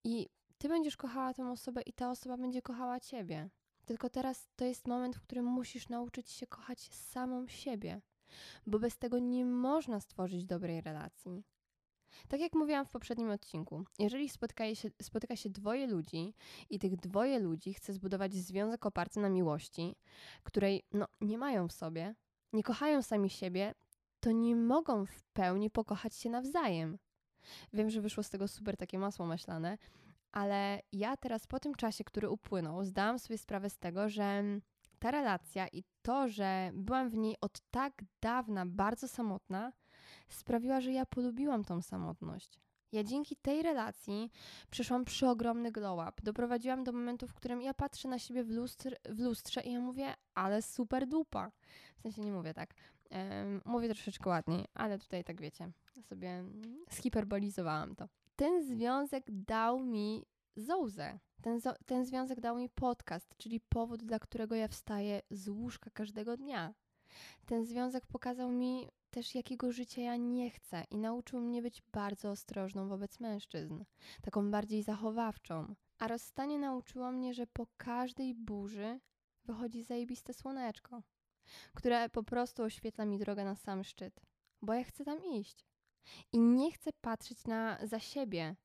I 0.04 0.28
Ty 0.58 0.68
będziesz 0.68 0.96
kochała 0.96 1.34
tę 1.34 1.50
osobę 1.50 1.82
i 1.82 1.92
ta 1.92 2.10
osoba 2.10 2.36
będzie 2.36 2.62
kochała 2.62 3.00
Ciebie. 3.00 3.50
Tylko 3.86 4.10
teraz 4.10 4.48
to 4.56 4.64
jest 4.64 4.86
moment, 4.86 5.16
w 5.16 5.20
którym 5.20 5.44
musisz 5.44 5.88
nauczyć 5.88 6.30
się 6.30 6.46
kochać 6.46 6.80
samą 6.94 7.46
siebie, 7.48 8.00
bo 8.66 8.78
bez 8.78 8.98
tego 8.98 9.18
nie 9.18 9.44
można 9.44 10.00
stworzyć 10.00 10.44
dobrej 10.44 10.80
relacji. 10.80 11.44
Tak 12.28 12.40
jak 12.40 12.54
mówiłam 12.54 12.86
w 12.86 12.90
poprzednim 12.90 13.30
odcinku, 13.30 13.84
jeżeli 13.98 14.28
spotyka 14.28 14.74
się, 14.74 14.90
spotyka 15.02 15.36
się 15.36 15.50
dwoje 15.50 15.86
ludzi 15.86 16.34
i 16.70 16.78
tych 16.78 16.96
dwoje 16.96 17.38
ludzi 17.38 17.74
chce 17.74 17.92
zbudować 17.92 18.34
związek 18.34 18.86
oparty 18.86 19.20
na 19.20 19.28
miłości, 19.28 19.96
której 20.42 20.82
no, 20.92 21.06
nie 21.20 21.38
mają 21.38 21.68
w 21.68 21.72
sobie, 21.72 22.14
nie 22.52 22.62
kochają 22.62 23.02
sami 23.02 23.30
siebie, 23.30 23.74
to 24.20 24.32
nie 24.32 24.56
mogą 24.56 25.06
w 25.06 25.22
pełni 25.22 25.70
pokochać 25.70 26.14
się 26.14 26.30
nawzajem. 26.30 26.98
Wiem, 27.72 27.90
że 27.90 28.00
wyszło 28.00 28.22
z 28.22 28.30
tego 28.30 28.48
super 28.48 28.76
takie 28.76 28.98
masło 28.98 29.26
maślane, 29.26 29.78
ale 30.32 30.80
ja 30.92 31.16
teraz 31.16 31.46
po 31.46 31.60
tym 31.60 31.74
czasie, 31.74 32.04
który 32.04 32.30
upłynął, 32.30 32.84
zdałam 32.84 33.18
sobie 33.18 33.38
sprawę 33.38 33.70
z 33.70 33.78
tego, 33.78 34.08
że 34.08 34.42
ta 34.98 35.10
relacja 35.10 35.68
i 35.68 35.84
to, 36.02 36.28
że 36.28 36.70
byłam 36.74 37.08
w 37.08 37.16
niej 37.16 37.36
od 37.40 37.60
tak 37.70 38.04
dawna 38.20 38.66
bardzo 38.66 39.08
samotna, 39.08 39.72
sprawiła, 40.28 40.80
że 40.80 40.92
ja 40.92 41.06
polubiłam 41.06 41.64
tą 41.64 41.82
samotność. 41.82 42.60
Ja 42.92 43.04
dzięki 43.04 43.36
tej 43.36 43.62
relacji 43.62 44.30
przeszłam 44.70 45.04
przeogromny 45.04 45.72
glow 45.72 46.08
up. 46.08 46.12
Doprowadziłam 46.22 46.84
do 46.84 46.92
momentu, 46.92 47.26
w 47.26 47.34
którym 47.34 47.62
ja 47.62 47.74
patrzę 47.74 48.08
na 48.08 48.18
siebie 48.18 48.44
w, 48.44 48.50
lustr, 48.50 48.96
w 49.08 49.20
lustrze 49.20 49.60
i 49.60 49.72
ja 49.72 49.80
mówię, 49.80 50.14
ale 50.34 50.62
super 50.62 51.06
dupa. 51.06 51.50
W 51.98 52.02
sensie 52.02 52.22
nie 52.22 52.32
mówię 52.32 52.54
tak. 52.54 52.74
Um, 53.10 53.60
mówię 53.64 53.88
troszeczkę 53.88 54.30
ładniej, 54.30 54.64
ale 54.74 54.98
tutaj 54.98 55.24
tak 55.24 55.40
wiecie, 55.40 55.70
sobie 56.02 56.44
zhiperbolizowałam 56.90 57.96
to. 57.96 58.08
Ten 58.36 58.64
związek 58.64 59.24
dał 59.28 59.80
mi 59.80 60.26
zołzę. 60.56 61.18
Ten, 61.42 61.60
ten 61.86 62.04
związek 62.04 62.40
dał 62.40 62.56
mi 62.56 62.68
podcast, 62.68 63.34
czyli 63.36 63.60
powód, 63.60 64.04
dla 64.04 64.18
którego 64.18 64.54
ja 64.54 64.68
wstaję 64.68 65.22
z 65.30 65.48
łóżka 65.48 65.90
każdego 65.90 66.36
dnia. 66.36 66.74
Ten 67.46 67.64
związek 67.64 68.06
pokazał 68.06 68.52
mi 68.52 68.88
też, 69.10 69.34
jakiego 69.34 69.72
życia 69.72 70.02
ja 70.02 70.16
nie 70.16 70.50
chcę 70.50 70.84
i 70.90 70.98
nauczył 70.98 71.40
mnie 71.40 71.62
być 71.62 71.82
bardzo 71.92 72.30
ostrożną 72.30 72.88
wobec 72.88 73.20
mężczyzn, 73.20 73.84
taką 74.22 74.50
bardziej 74.50 74.82
zachowawczą. 74.82 75.74
A 75.98 76.08
rozstanie 76.08 76.58
nauczyło 76.58 77.12
mnie, 77.12 77.34
że 77.34 77.46
po 77.46 77.66
każdej 77.76 78.34
burzy 78.34 79.00
wychodzi 79.44 79.82
zajebiste 79.82 80.34
słoneczko, 80.34 81.02
które 81.74 82.08
po 82.08 82.22
prostu 82.22 82.62
oświetla 82.62 83.04
mi 83.04 83.18
drogę 83.18 83.44
na 83.44 83.56
sam 83.56 83.84
szczyt, 83.84 84.20
bo 84.62 84.74
ja 84.74 84.84
chcę 84.84 85.04
tam 85.04 85.24
iść. 85.24 85.66
I 86.32 86.38
nie 86.38 86.72
chcę 86.72 86.90
patrzeć 87.00 87.44
na 87.44 87.78
za 87.82 88.00
siebie, 88.00 88.56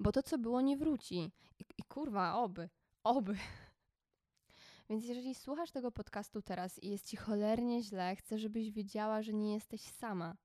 bo 0.00 0.12
to, 0.12 0.22
co 0.22 0.38
było, 0.38 0.60
nie 0.60 0.76
wróci. 0.76 1.32
I, 1.58 1.64
i 1.78 1.82
kurwa, 1.82 2.34
oby, 2.34 2.68
oby. 3.04 3.36
Więc 4.90 5.04
jeżeli 5.04 5.34
słuchasz 5.34 5.70
tego 5.70 5.92
podcastu 5.92 6.42
teraz 6.42 6.82
i 6.82 6.90
jest 6.90 7.06
ci 7.06 7.16
cholernie 7.16 7.82
źle, 7.82 8.16
chcę, 8.16 8.38
żebyś 8.38 8.70
wiedziała, 8.70 9.22
że 9.22 9.32
nie 9.32 9.54
jesteś 9.54 9.80
sama. 9.80 10.36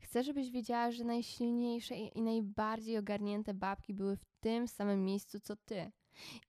Chcę, 0.00 0.22
żebyś 0.22 0.50
wiedziała, 0.50 0.90
że 0.90 1.04
najsilniejsze 1.04 1.96
i 1.96 2.22
najbardziej 2.22 2.98
ogarnięte 2.98 3.54
babki 3.54 3.94
były 3.94 4.16
w 4.16 4.24
tym 4.40 4.68
samym 4.68 5.04
miejscu 5.04 5.40
co 5.40 5.56
ty. 5.56 5.92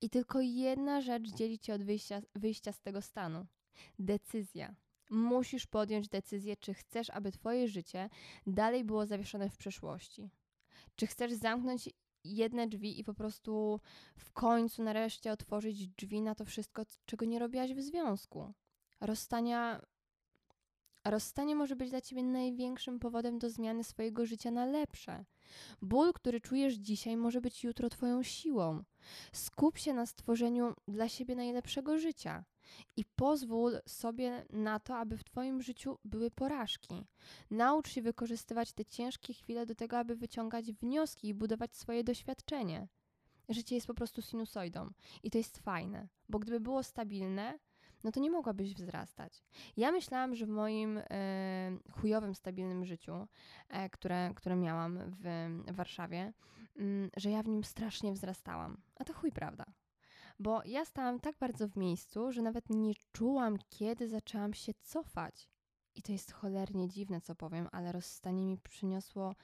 I 0.02 0.10
tylko 0.10 0.42
jedna 0.42 1.02
rzecz 1.02 1.30
dzieli 1.30 1.60
cię 1.60 1.74
od 1.74 1.84
wyjścia, 1.84 2.22
wyjścia 2.36 2.72
z 2.72 2.82
tego 2.82 3.02
stanu: 3.02 3.46
decyzja. 4.00 4.76
Musisz 5.10 5.68
podjąć 5.68 6.10
decyzję, 6.10 6.58
czy 6.58 6.74
chcesz, 6.74 7.10
aby 7.10 7.32
twoje 7.32 7.68
życie 7.68 8.10
dalej 8.48 8.84
było 8.84 9.06
zawieszone 9.06 9.50
w 9.50 9.58
przeszłości. 9.58 10.30
Czy 10.96 11.08
chcesz 11.08 11.34
zamknąć 11.34 11.90
jedne 12.24 12.68
drzwi 12.68 13.00
i 13.00 13.04
po 13.04 13.14
prostu 13.14 13.80
w 14.18 14.32
końcu 14.32 14.84
nareszcie 14.84 15.32
otworzyć 15.32 15.88
drzwi 15.88 16.22
na 16.22 16.36
to 16.36 16.46
wszystko, 16.46 16.84
czego 17.06 17.26
nie 17.26 17.40
robiłaś 17.40 17.74
w 17.74 17.82
związku. 17.82 18.54
Rozstania. 19.02 19.82
Rozstanie 21.06 21.56
może 21.56 21.76
być 21.76 21.90
dla 21.90 22.02
ciebie 22.02 22.24
największym 22.24 23.00
powodem 23.00 23.40
do 23.40 23.50
zmiany 23.50 23.84
swojego 23.84 24.26
życia 24.26 24.52
na 24.52 24.66
lepsze. 24.66 25.26
Ból, 25.82 26.14
który 26.14 26.42
czujesz 26.42 26.74
dzisiaj, 26.74 27.18
może 27.18 27.42
być 27.42 27.64
jutro 27.64 27.90
Twoją 27.90 28.24
siłą. 28.24 28.84
Skup 29.34 29.78
się 29.78 29.94
na 29.94 30.06
stworzeniu 30.06 30.74
dla 30.88 31.10
siebie 31.10 31.36
najlepszego 31.36 32.00
życia 32.00 32.44
i 32.98 33.06
pozwól 33.06 33.80
sobie 33.88 34.46
na 34.50 34.80
to, 34.80 34.98
aby 34.98 35.18
w 35.18 35.24
Twoim 35.24 35.62
życiu 35.62 35.98
były 36.06 36.32
porażki. 36.32 37.06
Naucz 37.52 37.90
się 37.90 38.02
wykorzystywać 38.02 38.74
te 38.74 38.86
ciężkie 38.86 39.34
chwile 39.34 39.66
do 39.66 39.76
tego, 39.76 39.98
aby 39.98 40.16
wyciągać 40.16 40.72
wnioski 40.72 41.28
i 41.28 41.34
budować 41.34 41.76
swoje 41.76 42.04
doświadczenie. 42.04 42.88
Życie 43.50 43.76
jest 43.76 43.88
po 43.88 43.94
prostu 43.94 44.22
sinusoidą 44.22 44.90
i 45.24 45.32
to 45.32 45.38
jest 45.38 45.58
fajne, 45.58 46.08
bo 46.30 46.40
gdyby 46.40 46.60
było 46.60 46.84
stabilne, 46.84 47.60
no 48.04 48.12
to 48.12 48.20
nie 48.20 48.32
mogłabyś 48.32 48.74
wzrastać. 48.74 49.44
Ja 49.78 49.92
myślałam, 49.92 50.36
że 50.36 50.46
w 50.46 50.50
moim 50.50 50.98
e, 50.98 51.04
chujowym, 51.92 52.36
stabilnym 52.36 52.86
życiu, 52.86 53.28
e, 53.70 53.90
które, 53.90 54.32
które 54.36 54.56
miałam 54.56 55.00
w, 55.00 55.50
w 55.68 55.76
Warszawie, 55.76 56.34
m, 56.76 57.10
że 57.18 57.32
ja 57.32 57.44
w 57.44 57.48
nim 57.48 57.64
strasznie 57.64 58.14
wzrastałam. 58.14 58.78
A 58.96 59.04
to 59.04 59.14
chuj 59.14 59.32
prawda 59.32 59.66
bo 60.42 60.62
ja 60.66 60.86
stałam 60.86 61.20
tak 61.20 61.38
bardzo 61.40 61.68
w 61.68 61.76
miejscu, 61.78 62.32
że 62.32 62.42
nawet 62.42 62.70
nie 62.70 62.94
czułam, 63.12 63.58
kiedy 63.70 64.08
zaczęłam 64.08 64.54
się 64.54 64.74
cofać. 64.82 65.50
I 65.96 66.02
to 66.02 66.12
jest 66.12 66.32
cholernie 66.32 66.88
dziwne, 66.88 67.22
co 67.22 67.36
powiem, 67.36 67.68
ale 67.72 67.92
rozstanie 67.92 68.46
mi 68.46 68.58
przyniosło 68.58 69.36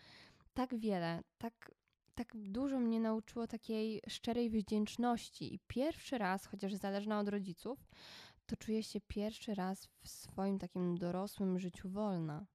tak 0.53 0.75
wiele, 0.75 1.23
tak, 1.37 1.71
tak 2.15 2.33
dużo 2.35 2.79
mnie 2.79 2.99
nauczyło 2.99 3.47
takiej 3.47 4.01
szczerej 4.07 4.49
wdzięczności. 4.49 5.53
I 5.53 5.59
pierwszy 5.67 6.17
raz, 6.17 6.45
chociaż 6.45 6.73
zależna 6.73 7.19
od 7.19 7.29
rodziców, 7.29 7.87
to 8.45 8.55
czuję 8.55 8.83
się 8.83 9.01
pierwszy 9.01 9.55
raz 9.55 9.87
w 10.01 10.09
swoim 10.09 10.59
takim 10.59 10.97
dorosłym 10.97 11.59
życiu 11.59 11.89
wolna 11.89 12.45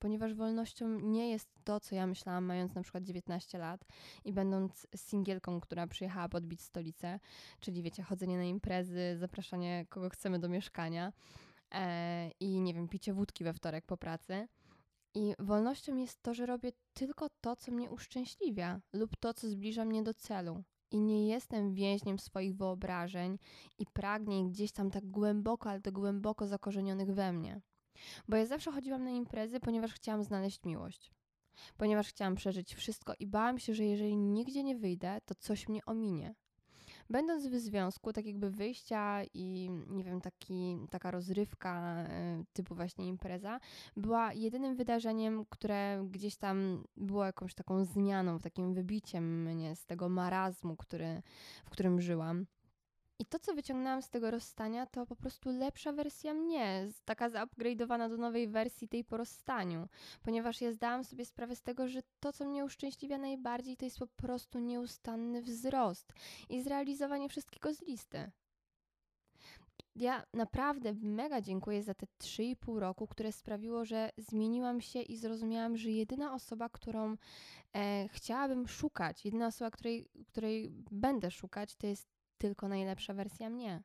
ponieważ 0.00 0.34
wolnością 0.34 1.00
nie 1.00 1.30
jest 1.30 1.48
to, 1.64 1.80
co 1.80 1.94
ja 1.94 2.06
myślałam, 2.06 2.44
mając 2.44 2.74
na 2.74 2.82
przykład 2.82 3.04
19 3.04 3.58
lat 3.58 3.84
i 4.24 4.32
będąc 4.32 4.86
singielką, 4.96 5.60
która 5.60 5.86
przyjechała 5.86 6.28
podbić 6.28 6.62
stolicę, 6.62 7.20
czyli 7.60 7.82
wiecie, 7.82 8.02
chodzenie 8.02 8.36
na 8.36 8.44
imprezy, 8.44 9.16
zapraszanie 9.18 9.86
kogo 9.88 10.10
chcemy 10.10 10.38
do 10.38 10.48
mieszkania 10.48 11.12
e, 11.70 12.30
i 12.40 12.60
nie 12.60 12.74
wiem, 12.74 12.88
picie 12.88 13.12
wódki 13.12 13.44
we 13.44 13.52
wtorek 13.52 13.86
po 13.86 13.96
pracy. 13.96 14.48
I 15.14 15.34
wolnością 15.38 15.96
jest 15.96 16.22
to, 16.22 16.34
że 16.34 16.46
robię 16.46 16.72
tylko 16.94 17.28
to, 17.40 17.56
co 17.56 17.72
mnie 17.72 17.90
uszczęśliwia 17.90 18.80
lub 18.92 19.16
to, 19.16 19.34
co 19.34 19.48
zbliża 19.48 19.84
mnie 19.84 20.02
do 20.02 20.14
celu. 20.14 20.62
I 20.90 21.00
nie 21.00 21.28
jestem 21.28 21.74
więźniem 21.74 22.18
swoich 22.18 22.56
wyobrażeń 22.56 23.38
i 23.78 23.86
pragnień 23.86 24.50
gdzieś 24.50 24.72
tam 24.72 24.90
tak 24.90 25.06
głęboko, 25.06 25.70
ale 25.70 25.80
to 25.80 25.92
głęboko 25.92 26.46
zakorzenionych 26.46 27.14
we 27.14 27.32
mnie. 27.32 27.60
Bo 28.28 28.36
ja 28.36 28.46
zawsze 28.46 28.72
chodziłam 28.72 29.04
na 29.04 29.10
imprezy, 29.10 29.60
ponieważ 29.60 29.92
chciałam 29.92 30.24
znaleźć 30.24 30.64
miłość. 30.64 31.10
Ponieważ 31.76 32.08
chciałam 32.08 32.34
przeżyć 32.34 32.74
wszystko 32.74 33.14
i 33.18 33.26
bałam 33.26 33.58
się, 33.58 33.74
że 33.74 33.84
jeżeli 33.84 34.16
nigdzie 34.16 34.62
nie 34.62 34.76
wyjdę, 34.76 35.20
to 35.26 35.34
coś 35.34 35.68
mnie 35.68 35.84
ominie. 35.84 36.34
Będąc 37.10 37.46
w 37.46 37.54
związku, 37.54 38.12
tak 38.12 38.26
jakby 38.26 38.50
wyjścia 38.50 39.22
i 39.34 39.70
nie 39.88 40.04
wiem, 40.04 40.20
taki, 40.20 40.78
taka 40.90 41.10
rozrywka 41.10 41.96
e, 41.96 42.44
typu 42.52 42.74
właśnie 42.74 43.08
impreza, 43.08 43.60
była 43.96 44.32
jedynym 44.32 44.76
wydarzeniem, 44.76 45.44
które 45.48 46.06
gdzieś 46.10 46.36
tam 46.36 46.84
było 46.96 47.24
jakąś 47.24 47.54
taką 47.54 47.84
zmianą, 47.84 48.38
takim 48.38 48.74
wybiciem 48.74 49.42
mnie 49.44 49.76
z 49.76 49.86
tego 49.86 50.08
marazmu, 50.08 50.76
który, 50.76 51.22
w 51.64 51.70
którym 51.70 52.00
żyłam. 52.00 52.46
I 53.20 53.26
to, 53.26 53.38
co 53.38 53.54
wyciągnęłam 53.54 54.02
z 54.02 54.08
tego 54.08 54.30
rozstania, 54.30 54.86
to 54.86 55.06
po 55.06 55.16
prostu 55.16 55.50
lepsza 55.50 55.92
wersja 55.92 56.34
mnie, 56.34 56.88
taka 57.04 57.30
zupgrade'owana 57.30 58.08
do 58.08 58.16
nowej 58.16 58.48
wersji 58.48 58.88
tej 58.88 59.04
po 59.04 59.16
rozstaniu, 59.16 59.88
ponieważ 60.22 60.60
ja 60.60 60.72
zdałam 60.72 61.04
sobie 61.04 61.24
sprawę 61.24 61.56
z 61.56 61.62
tego, 61.62 61.88
że 61.88 62.00
to, 62.20 62.32
co 62.32 62.44
mnie 62.44 62.64
uszczęśliwia 62.64 63.18
najbardziej, 63.18 63.76
to 63.76 63.84
jest 63.84 63.98
po 63.98 64.06
prostu 64.06 64.58
nieustanny 64.58 65.42
wzrost 65.42 66.12
i 66.48 66.62
zrealizowanie 66.62 67.28
wszystkiego 67.28 67.74
z 67.74 67.82
listy. 67.82 68.30
Ja 69.96 70.24
naprawdę 70.34 70.94
mega 70.94 71.40
dziękuję 71.40 71.82
za 71.82 71.94
te 71.94 72.06
3,5 72.22 72.78
roku, 72.78 73.06
które 73.06 73.32
sprawiło, 73.32 73.84
że 73.84 74.10
zmieniłam 74.16 74.80
się 74.80 75.02
i 75.02 75.16
zrozumiałam, 75.16 75.76
że 75.76 75.90
jedyna 75.90 76.34
osoba, 76.34 76.68
którą 76.68 77.16
e, 77.76 78.08
chciałabym 78.08 78.68
szukać, 78.68 79.24
jedyna 79.24 79.46
osoba, 79.46 79.70
której, 79.70 80.08
której 80.28 80.70
będę 80.90 81.30
szukać, 81.30 81.76
to 81.76 81.86
jest 81.86 82.19
tylko 82.40 82.68
najlepsza 82.68 83.14
wersja 83.14 83.50
mnie. 83.50 83.82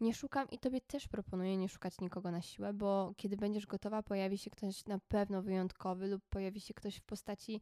Nie 0.00 0.14
szukam 0.14 0.50
i 0.50 0.58
tobie 0.58 0.80
też 0.80 1.08
proponuję 1.08 1.56
nie 1.56 1.68
szukać 1.68 2.00
nikogo 2.00 2.30
na 2.30 2.42
siłę, 2.42 2.72
bo 2.72 3.12
kiedy 3.16 3.36
będziesz 3.36 3.66
gotowa, 3.66 4.02
pojawi 4.02 4.38
się 4.38 4.50
ktoś 4.50 4.86
na 4.86 4.98
pewno 4.98 5.42
wyjątkowy 5.42 6.06
lub 6.06 6.22
pojawi 6.30 6.60
się 6.60 6.74
ktoś 6.74 6.96
w 6.96 7.02
postaci 7.02 7.60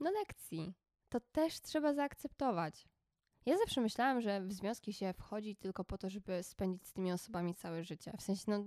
no 0.00 0.10
lekcji. 0.10 0.74
To 1.08 1.20
też 1.32 1.60
trzeba 1.60 1.94
zaakceptować. 1.94 2.88
Ja 3.46 3.58
zawsze 3.58 3.80
myślałam, 3.80 4.20
że 4.20 4.40
w 4.40 4.52
związki 4.52 4.92
się 4.92 5.12
wchodzi 5.12 5.56
tylko 5.56 5.84
po 5.84 5.98
to, 5.98 6.10
żeby 6.10 6.42
spędzić 6.42 6.86
z 6.86 6.92
tymi 6.92 7.12
osobami 7.12 7.54
całe 7.54 7.84
życie. 7.84 8.12
W 8.18 8.22
sensie, 8.22 8.44
no, 8.48 8.64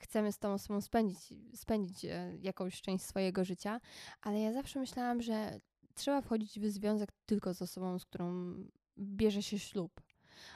chcemy 0.00 0.32
z 0.32 0.38
tą 0.38 0.52
osobą 0.52 0.80
spędzić, 0.80 1.18
spędzić 1.54 2.04
e, 2.04 2.36
jakąś 2.40 2.80
część 2.80 3.04
swojego 3.04 3.44
życia, 3.44 3.80
ale 4.20 4.40
ja 4.40 4.52
zawsze 4.52 4.80
myślałam, 4.80 5.22
że 5.22 5.60
trzeba 5.94 6.20
wchodzić 6.20 6.60
w 6.60 6.70
związek 6.70 7.12
tylko 7.26 7.54
z 7.54 7.62
osobą, 7.62 7.98
z 7.98 8.04
którą 8.04 8.54
bierze 9.02 9.42
się 9.42 9.58
ślub. 9.58 10.00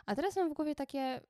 A 0.07 0.15
teraz 0.15 0.37
mam 0.37 0.51
w 0.51 0.55
głowie 0.55 0.75
takie, 0.75 1.21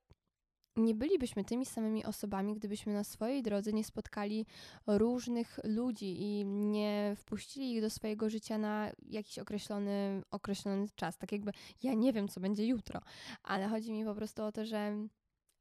nie 0.75 0.95
bylibyśmy 0.95 1.43
tymi 1.43 1.65
samymi 1.65 2.05
osobami, 2.05 2.53
gdybyśmy 2.53 2.93
na 2.93 3.03
swojej 3.03 3.43
drodze 3.43 3.73
nie 3.73 3.83
spotkali 3.83 4.45
różnych 4.87 5.59
ludzi 5.63 6.21
i 6.21 6.45
nie 6.45 7.15
wpuścili 7.17 7.73
ich 7.73 7.81
do 7.81 7.89
swojego 7.89 8.29
życia 8.29 8.57
na 8.57 8.91
jakiś 9.09 9.39
określony, 9.39 10.21
określony 10.31 10.87
czas. 10.95 11.17
Tak 11.17 11.31
jakby 11.31 11.51
ja 11.83 11.93
nie 11.93 12.13
wiem, 12.13 12.27
co 12.27 12.39
będzie 12.39 12.65
jutro, 12.65 13.01
ale 13.43 13.67
chodzi 13.67 13.91
mi 13.91 14.05
po 14.05 14.15
prostu 14.15 14.43
o 14.43 14.51
to, 14.51 14.65
że 14.65 15.07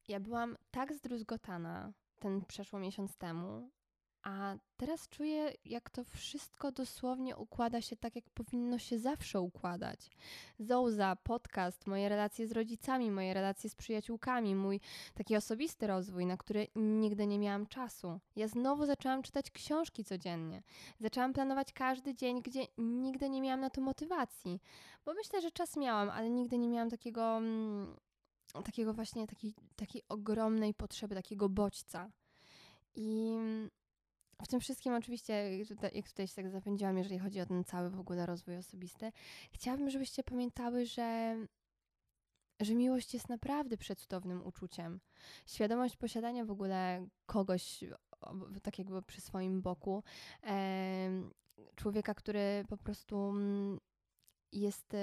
ja 0.09 0.21
byłam 0.21 0.57
tak 0.71 0.95
zdruzgotana 0.95 1.93
ten 2.19 2.45
przeszło 2.45 2.79
miesiąc 2.79 3.17
temu, 3.17 3.71
a 4.27 4.57
teraz 4.77 5.09
czuję, 5.09 5.53
jak 5.65 5.91
to 5.91 6.05
wszystko 6.05 6.73
dosłownie 6.73 7.37
układa 7.37 7.81
się 7.81 7.97
tak, 7.97 8.17
jak 8.17 8.31
powinno 8.31 8.79
się 8.79 8.99
zawsze 8.99 9.41
układać. 9.41 10.11
Zouza, 10.59 11.17
podcast, 11.17 11.87
moje 11.87 12.09
relacje 12.09 12.47
z 12.47 12.53
rodzicami, 12.53 13.11
moje 13.11 13.35
relacje 13.35 13.71
z 13.71 13.75
przyjaciółkami, 13.75 14.55
mój 14.55 14.81
taki 15.15 15.37
osobisty 15.37 15.87
rozwój, 15.87 16.27
na 16.27 16.37
który 16.37 16.67
nigdy 16.77 17.27
nie 17.27 17.39
miałam 17.39 17.67
czasu. 17.67 18.21
Ja 18.37 18.49
znowu 18.49 18.87
zaczęłam 18.87 19.23
czytać 19.23 19.51
książki 19.51 20.05
codziennie. 20.05 20.63
Zaczęłam 21.01 21.33
planować 21.33 21.73
każdy 21.73 22.15
dzień, 22.15 22.43
gdzie 22.43 22.67
nigdy 22.79 23.31
nie 23.31 23.43
miałam 23.43 23.61
na 23.61 23.71
to 23.71 23.81
motywacji. 23.81 24.61
Bo 25.05 25.15
myślę, 25.15 25.41
że 25.41 25.51
czas 25.51 25.77
miałam, 25.77 26.11
ale 26.11 26.31
nigdy 26.31 26.59
nie 26.59 26.69
miałam 26.69 26.91
takiego. 26.91 27.37
Mm, 27.37 27.97
takiego 28.65 28.95
właśnie 28.95 29.27
takiej, 29.27 29.55
takiej 29.77 30.03
ogromnej 30.09 30.75
potrzeby, 30.75 31.15
takiego 31.15 31.49
bodźca. 31.49 32.11
I 32.95 33.37
w 34.43 34.49
tym 34.49 34.61
wszystkim 34.61 34.95
oczywiście, 34.95 35.59
jak 35.93 36.09
tutaj 36.09 36.27
się 36.27 36.35
tak 36.35 36.51
zapędziłam, 36.51 36.99
jeżeli 36.99 37.19
chodzi 37.19 37.41
o 37.41 37.47
ten 37.47 37.65
cały 37.65 37.91
w 37.91 38.01
ogóle 38.01 38.27
rozwój 38.27 38.57
osobisty, 38.57 39.13
chciałabym, 39.53 39.91
żebyście 39.91 40.23
pamiętały, 40.23 40.87
że 40.87 41.37
że 42.61 42.75
miłość 42.75 43.15
jest 43.15 43.29
naprawdę 43.29 43.77
przecudownym 43.77 44.47
uczuciem. 44.47 45.01
Świadomość 45.47 45.97
posiadania 45.97 46.45
w 46.45 46.51
ogóle 46.51 47.07
kogoś 47.27 47.85
tak 48.63 48.79
jakby 48.79 49.03
przy 49.03 49.21
swoim 49.21 49.63
boku, 49.63 50.03
e, 50.43 51.11
człowieka, 51.75 52.15
który 52.15 52.65
po 52.69 52.77
prostu 52.77 53.35
jest 54.53 54.97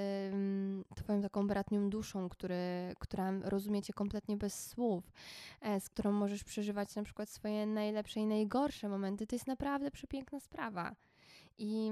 Twoją 0.95 1.21
taką 1.21 1.47
bratnią 1.47 1.89
duszą, 1.89 2.29
który, 2.29 2.93
która 2.99 3.31
rozumie 3.31 3.81
Cię 3.81 3.93
kompletnie 3.93 4.37
bez 4.37 4.69
słów, 4.69 5.11
e, 5.61 5.79
z 5.79 5.89
którą 5.89 6.11
możesz 6.11 6.43
przeżywać 6.43 6.95
na 6.95 7.03
przykład 7.03 7.29
swoje 7.29 7.65
najlepsze 7.65 8.19
i 8.19 8.25
najgorsze 8.25 8.89
momenty. 8.89 9.27
To 9.27 9.35
jest 9.35 9.47
naprawdę 9.47 9.91
przepiękna 9.91 10.39
sprawa. 10.39 10.95
I 11.57 11.91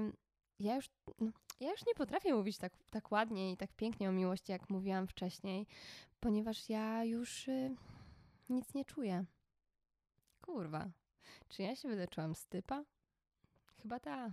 ja 0.58 0.76
już, 0.76 0.90
no, 1.20 1.32
ja 1.60 1.70
już 1.70 1.86
nie 1.86 1.94
potrafię 1.94 2.34
mówić 2.34 2.58
tak, 2.58 2.72
tak 2.90 3.12
ładnie 3.12 3.52
i 3.52 3.56
tak 3.56 3.72
pięknie 3.72 4.08
o 4.08 4.12
miłości, 4.12 4.52
jak 4.52 4.70
mówiłam 4.70 5.06
wcześniej, 5.06 5.66
ponieważ 6.20 6.68
ja 6.68 7.04
już 7.04 7.48
y, 7.48 7.76
nic 8.48 8.74
nie 8.74 8.84
czuję. 8.84 9.24
Kurwa. 10.40 10.90
Czy 11.48 11.62
ja 11.62 11.76
się 11.76 11.88
wyleczyłam 11.88 12.34
z 12.34 12.46
typa? 12.46 12.84
Chyba 13.82 14.00
tak. 14.00 14.32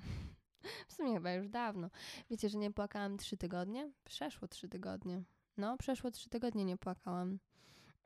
W 0.87 0.93
sumie 0.93 1.13
chyba 1.13 1.33
już 1.33 1.49
dawno. 1.49 1.89
Wiecie, 2.29 2.49
że 2.49 2.57
nie 2.57 2.71
płakałam 2.71 3.17
trzy 3.17 3.37
tygodnie? 3.37 3.91
Przeszło 4.03 4.47
trzy 4.47 4.69
tygodnie. 4.69 5.23
No, 5.57 5.77
przeszło 5.77 6.11
trzy 6.11 6.29
tygodnie 6.29 6.65
nie 6.65 6.77
płakałam. 6.77 7.39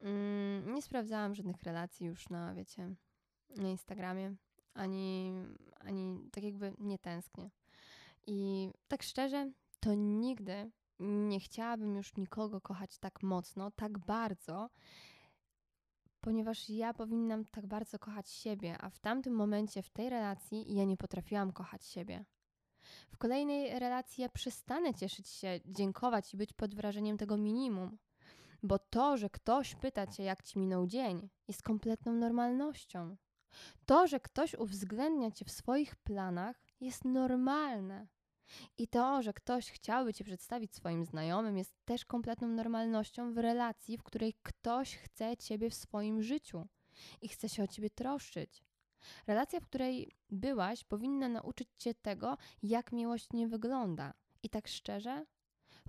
Mm, 0.01 0.73
nie 0.73 0.81
sprawdzałam 0.81 1.35
żadnych 1.35 1.63
relacji 1.63 2.05
już 2.05 2.29
na, 2.29 2.53
wiecie, 2.53 2.95
na 3.49 3.69
Instagramie. 3.69 4.35
Ani, 4.73 5.33
ani 5.79 6.29
tak 6.31 6.43
jakby 6.43 6.73
nie 6.79 6.97
tęsknię. 6.97 7.49
I 8.27 8.69
tak 8.87 9.03
szczerze, 9.03 9.51
to 9.79 9.93
nigdy 9.93 10.71
nie 10.99 11.39
chciałabym 11.39 11.95
już 11.95 12.15
nikogo 12.17 12.61
kochać 12.61 12.97
tak 12.97 13.23
mocno, 13.23 13.71
tak 13.71 13.99
bardzo, 13.99 14.69
ponieważ 16.21 16.69
ja 16.69 16.93
powinnam 16.93 17.45
tak 17.45 17.67
bardzo 17.67 17.99
kochać 17.99 18.29
siebie, 18.29 18.77
a 18.81 18.89
w 18.89 18.99
tamtym 18.99 19.33
momencie, 19.33 19.81
w 19.81 19.89
tej 19.89 20.09
relacji, 20.09 20.75
ja 20.75 20.83
nie 20.83 20.97
potrafiłam 20.97 21.51
kochać 21.51 21.85
siebie. 21.85 22.25
W 23.11 23.17
kolejnej 23.17 23.79
relacji 23.79 24.21
ja 24.21 24.29
przestanę 24.29 24.93
cieszyć 24.93 25.29
się, 25.29 25.59
dziękować 25.65 26.33
i 26.33 26.37
być 26.37 26.53
pod 26.53 26.75
wrażeniem 26.75 27.17
tego 27.17 27.37
minimum. 27.37 27.97
Bo 28.63 28.79
to, 28.79 29.17
że 29.17 29.29
ktoś 29.29 29.75
pyta 29.75 30.07
cię, 30.07 30.23
jak 30.23 30.43
ci 30.43 30.59
minął 30.59 30.87
dzień, 30.87 31.29
jest 31.47 31.63
kompletną 31.63 32.13
normalnością. 32.13 33.15
To, 33.85 34.07
że 34.07 34.19
ktoś 34.19 34.53
uwzględnia 34.53 35.31
cię 35.31 35.45
w 35.45 35.51
swoich 35.51 35.95
planach, 35.95 36.61
jest 36.81 37.05
normalne. 37.05 38.07
I 38.77 38.87
to, 38.87 39.21
że 39.21 39.33
ktoś 39.33 39.71
chciałby 39.71 40.13
cię 40.13 40.23
przedstawić 40.23 40.75
swoim 40.75 41.05
znajomym, 41.05 41.57
jest 41.57 41.85
też 41.85 42.05
kompletną 42.05 42.47
normalnością 42.47 43.33
w 43.33 43.37
relacji, 43.37 43.97
w 43.97 44.03
której 44.03 44.33
ktoś 44.43 44.95
chce 44.95 45.37
ciebie 45.37 45.69
w 45.69 45.73
swoim 45.73 46.21
życiu 46.21 46.67
i 47.21 47.27
chce 47.29 47.49
się 47.49 47.63
o 47.63 47.67
ciebie 47.67 47.89
troszczyć. 47.89 48.63
Relacja, 49.27 49.59
w 49.59 49.65
której 49.65 50.11
byłaś, 50.29 50.83
powinna 50.83 51.27
nauczyć 51.27 51.69
cię 51.77 51.93
tego, 51.93 52.37
jak 52.63 52.91
miłość 52.91 53.27
nie 53.33 53.47
wygląda. 53.47 54.13
I 54.43 54.49
tak 54.49 54.67
szczerze, 54.67 55.25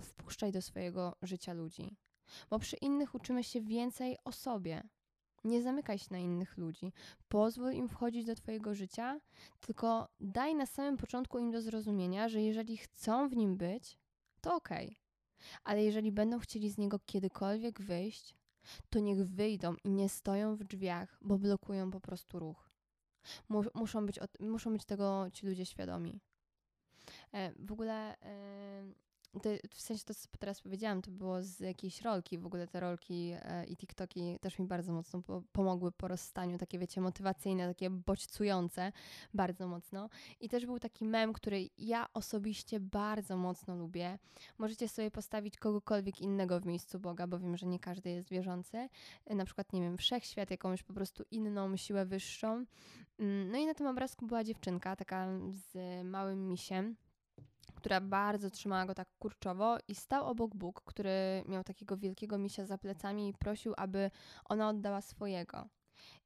wpuszczaj 0.01 0.53
do 0.53 0.63
swojego 0.63 1.17
życia 1.23 1.53
ludzi, 1.53 1.97
bo 2.51 2.59
przy 2.59 2.77
innych 2.77 3.15
uczymy 3.15 3.45
się 3.45 3.61
więcej 3.61 4.17
o 4.25 4.33
sobie. 4.33 4.83
Nie 5.45 5.63
zamykaj 5.63 5.99
się 5.99 6.07
na 6.11 6.19
innych 6.19 6.57
ludzi. 6.59 6.93
Pozwól 7.29 7.73
im 7.73 7.89
wchodzić 7.89 8.25
do 8.25 8.35
Twojego 8.35 8.75
życia, 8.75 9.21
tylko 9.61 10.09
daj 10.21 10.55
na 10.55 10.67
samym 10.67 10.97
początku 10.97 11.39
im 11.39 11.51
do 11.51 11.63
zrozumienia, 11.63 12.29
że 12.29 12.43
jeżeli 12.43 12.77
chcą 12.77 13.29
w 13.29 13.37
nim 13.37 13.57
być, 13.57 13.99
to 14.41 14.55
okej. 14.55 14.87
Okay. 14.87 14.97
Ale 15.65 15.85
jeżeli 15.85 16.13
będą 16.13 16.39
chcieli 16.39 16.71
z 16.71 16.79
niego 16.79 16.99
kiedykolwiek 17.07 17.83
wyjść, 17.83 18.35
to 18.91 18.99
niech 18.99 19.27
wyjdą 19.27 19.75
i 19.85 19.91
nie 19.91 20.09
stoją 20.09 20.57
w 20.57 20.65
drzwiach, 20.65 21.19
bo 21.23 21.39
blokują 21.39 21.91
po 21.91 22.01
prostu 22.01 22.39
ruch 22.39 22.64
muszą, 23.75 24.07
być, 24.07 24.19
muszą 24.41 24.73
być 24.73 24.85
tego 24.85 25.27
ci 25.33 25.47
ludzie 25.47 25.67
świadomi. 25.67 26.21
E, 27.33 27.53
w 27.59 27.73
ogóle 27.73 28.17
to, 29.41 29.51
w 29.71 29.81
sensie 29.81 30.05
to, 30.05 30.15
co 30.15 30.29
teraz 30.39 30.61
powiedziałam, 30.61 31.03
to 31.03 31.11
było 31.11 31.43
z 31.43 31.61
jakiejś 31.61 32.03
rolki. 32.03 32.39
W 32.39 32.47
ogóle 32.47 32.67
te 32.67 32.81
rolki 32.81 33.33
e, 33.35 33.65
i 33.65 33.77
TikToki 33.77 34.39
też 34.41 34.59
mi 34.59 34.67
bardzo 34.67 34.93
mocno 34.93 35.23
po, 35.23 35.43
pomogły 35.53 35.93
po 35.93 36.09
rozstaniu, 36.09 36.59
takie 36.59 36.79
wiecie, 36.79 37.01
motywacyjne, 37.01 37.69
takie 37.69 37.91
bodźcujące 37.91 38.93
bardzo 39.35 39.69
mocno. 39.69 40.09
I 40.41 40.49
też 40.49 40.67
był 40.67 40.79
taki 40.79 41.05
mem, 41.05 41.33
który 41.33 41.69
ja 41.79 42.07
osobiście 42.15 42.81
bardzo 42.81 43.37
mocno 43.37 43.77
lubię. 43.77 44.19
Możecie 44.59 44.89
sobie 44.89 45.11
postawić 45.11 45.57
kogokolwiek 45.57 46.21
innego 46.21 46.61
w 46.61 46.67
miejscu 46.67 47.01
Boga, 47.01 47.27
bo 47.27 47.39
wiem, 47.39 47.57
że 47.57 47.67
nie 47.67 47.79
każdy 47.79 48.11
jest 48.11 48.29
wierzący. 48.29 48.89
E, 49.27 49.35
na 49.35 49.45
przykład, 49.45 49.73
nie 49.73 49.81
wiem, 49.81 49.99
wszechświat, 49.99 50.51
jakąś 50.51 50.83
po 50.83 50.95
prostu 50.95 51.25
inną 51.31 51.77
siłę 51.77 52.07
wyższą. 52.07 52.65
Mm, 53.19 53.51
no 53.51 53.59
i 53.59 53.67
na 53.67 53.75
tym 53.75 53.87
obrazku 53.87 54.27
była 54.27 54.45
dziewczynka, 54.45 54.97
taka 54.97 55.29
z 55.51 56.05
małym 56.05 56.49
misiem 56.49 56.97
która 57.73 58.01
bardzo 58.01 58.51
trzymała 58.51 58.87
go 58.87 58.95
tak 58.95 59.09
kurczowo 59.19 59.79
i 59.89 59.95
stał 59.95 60.27
obok 60.27 60.57
Bóg, 60.57 60.83
który 60.85 61.45
miał 61.49 61.65
takiego 61.65 61.97
wielkiego 61.97 62.39
misia 62.39 62.67
za 62.67 62.79
plecami 62.79 63.29
i 63.29 63.35
prosił, 63.35 63.75
aby 63.77 64.11
ona 64.45 64.69
oddała 64.69 65.01
swojego. 65.01 65.69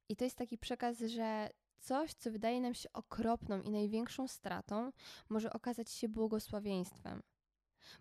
I 0.09 0.15
to 0.15 0.23
jest 0.23 0.37
taki 0.37 0.57
przekaz, 0.57 0.99
że 0.99 1.49
coś, 1.79 2.13
co 2.13 2.31
wydaje 2.31 2.61
nam 2.61 2.73
się 2.73 2.93
okropną 2.93 3.61
i 3.61 3.69
największą 3.69 4.27
stratą, 4.27 4.91
może 5.29 5.53
okazać 5.53 5.91
się 5.91 6.09
błogosławieństwem. 6.09 7.21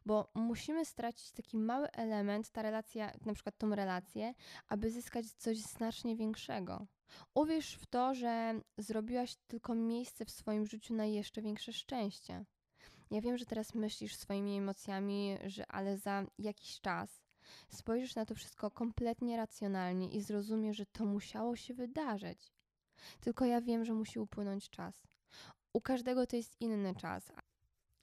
Bo 0.07 0.31
musimy 0.35 0.85
stracić 0.85 1.33
taki 1.33 1.59
mały 1.59 1.91
element, 1.91 2.51
ta 2.51 2.63
relacja, 2.63 3.13
na 3.27 3.35
przykład 3.35 3.59
tą 3.59 3.75
relację, 3.75 4.35
aby 4.69 4.91
zyskać 4.91 5.27
coś 5.27 5.59
znacznie 5.59 6.17
większego. 6.17 6.87
Uwierz 7.35 7.75
w 7.75 7.87
to, 7.87 8.15
że 8.15 8.61
zrobiłaś 8.79 9.37
tylko 9.47 9.75
miejsce 9.75 10.25
w 10.25 10.31
swoim 10.31 10.67
życiu 10.67 10.95
na 10.95 11.05
jeszcze 11.05 11.43
większe 11.43 11.73
szczęście. 11.73 12.45
Ja 13.11 13.21
wiem, 13.21 13.39
że 13.39 13.47
teraz 13.47 13.75
myślisz 13.75 14.17
swoimi 14.17 14.57
emocjami, 14.57 15.37
że 15.47 15.67
ale 15.67 15.99
za 15.99 16.27
jakiś 16.39 16.81
czas 16.81 17.23
spojrzysz 17.69 18.15
na 18.15 18.27
to 18.27 18.35
wszystko 18.35 18.71
kompletnie 18.71 19.37
racjonalnie 19.37 20.11
i 20.11 20.23
zrozumiesz, 20.23 20.77
że 20.77 20.87
to 20.87 21.05
musiało 21.05 21.57
się 21.57 21.75
wydarzyć. 21.75 22.53
Tylko 23.21 23.45
ja 23.45 23.61
wiem, 23.61 23.85
że 23.85 23.95
musi 23.95 24.19
upłynąć 24.19 24.71
czas. 24.71 25.03
U 25.73 25.81
każdego 25.81 26.27
to 26.27 26.37
jest 26.37 26.61
inny 26.61 26.95
czas. 26.95 27.33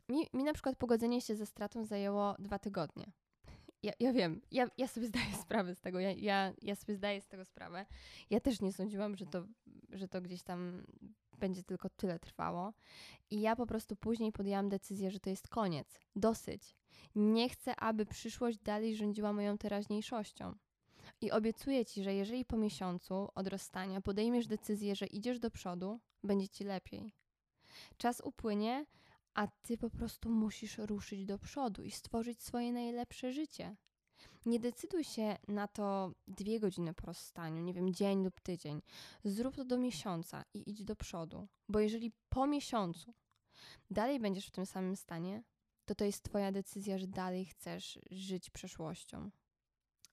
Mi, 0.10 0.28
mi 0.34 0.44
na 0.44 0.54
przykład 0.54 0.76
pogodzenie 0.76 1.22
się 1.22 1.36
ze 1.36 1.46
stratą 1.46 1.86
zajęło 1.86 2.36
dwa 2.40 2.60
tygodnie. 2.60 3.12
Ja, 3.84 3.94
ja 4.00 4.14
wiem, 4.14 4.42
ja, 4.52 4.68
ja 4.78 4.88
sobie 4.88 5.08
zdaję 5.08 5.36
sprawę 5.46 5.76
z 5.76 5.82
tego, 5.82 6.00
ja, 6.00 6.12
ja, 6.12 6.54
ja 6.62 6.76
sobie 6.76 6.96
zdaję 6.96 7.22
z 7.22 7.28
tego 7.28 7.46
sprawę. 7.46 7.86
Ja 8.30 8.40
też 8.40 8.62
nie 8.62 8.74
sądziłam, 8.74 9.16
że 9.16 9.26
to, 9.26 9.46
że 9.90 10.08
to 10.08 10.22
gdzieś 10.22 10.44
tam 10.44 10.84
będzie 11.36 11.64
tylko 11.64 11.90
tyle 11.90 12.20
trwało. 12.20 12.74
I 13.30 13.42
ja 13.42 13.56
po 13.56 13.66
prostu 13.66 13.96
później 13.96 14.32
podjęłam 14.32 14.70
decyzję, 14.70 15.12
że 15.12 15.20
to 15.20 15.30
jest 15.30 15.48
koniec, 15.48 16.00
dosyć. 16.16 16.76
Nie 17.16 17.50
chcę, 17.50 17.76
aby 17.76 18.06
przyszłość 18.06 18.58
dalej 18.58 18.96
rządziła 18.96 19.34
moją 19.34 19.58
teraźniejszością. 19.58 20.56
I 21.22 21.32
obiecuję 21.32 21.86
ci, 21.86 22.04
że 22.04 22.14
jeżeli 22.14 22.46
po 22.46 22.58
miesiącu 22.58 23.30
od 23.36 23.48
rozstania 23.48 24.02
podejmiesz 24.02 24.48
decyzję, 24.48 24.96
że 24.96 25.06
idziesz 25.06 25.40
do 25.40 25.52
przodu, 25.52 26.00
będzie 26.24 26.50
ci 26.50 26.64
lepiej. 26.64 27.14
Czas 27.98 28.22
upłynie, 28.22 28.86
a 29.34 29.48
ty 29.48 29.78
po 29.78 29.90
prostu 29.90 30.30
musisz 30.30 30.78
ruszyć 30.78 31.26
do 31.26 31.40
przodu 31.40 31.84
i 31.84 31.92
stworzyć 31.92 32.44
swoje 32.44 32.74
najlepsze 32.74 33.34
życie. 33.34 33.76
Nie 34.46 34.60
decyduj 34.60 35.04
się 35.04 35.38
na 35.48 35.68
to 35.68 36.12
dwie 36.28 36.60
godziny 36.60 36.94
po 36.94 37.06
rozstaniu, 37.06 37.62
nie 37.62 37.74
wiem, 37.74 37.94
dzień 37.94 38.24
lub 38.24 38.42
tydzień. 38.42 38.82
Zrób 39.24 39.56
to 39.56 39.66
do 39.66 39.78
miesiąca 39.78 40.44
i 40.54 40.70
idź 40.70 40.84
do 40.84 40.96
przodu. 40.96 41.48
Bo 41.70 41.80
jeżeli 41.80 42.12
po 42.30 42.48
miesiącu 42.48 43.14
dalej 43.92 44.20
będziesz 44.20 44.48
w 44.48 44.52
tym 44.52 44.66
samym 44.66 44.96
stanie, 44.96 45.44
to 45.86 45.96
to 45.96 46.06
jest 46.06 46.24
Twoja 46.24 46.52
decyzja, 46.52 46.98
że 46.98 47.08
dalej 47.08 47.46
chcesz 47.46 48.00
żyć 48.12 48.50
przeszłością. 48.50 49.32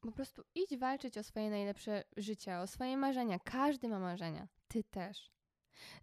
Po 0.01 0.12
prostu 0.12 0.42
idź 0.55 0.77
walczyć 0.77 1.18
o 1.18 1.23
swoje 1.23 1.51
najlepsze 1.51 2.05
życie, 2.16 2.59
o 2.59 2.66
swoje 2.66 2.97
marzenia. 2.97 3.38
Każdy 3.38 3.88
ma 3.88 3.99
marzenia. 3.99 4.49
Ty 4.68 4.85
też. 4.85 5.31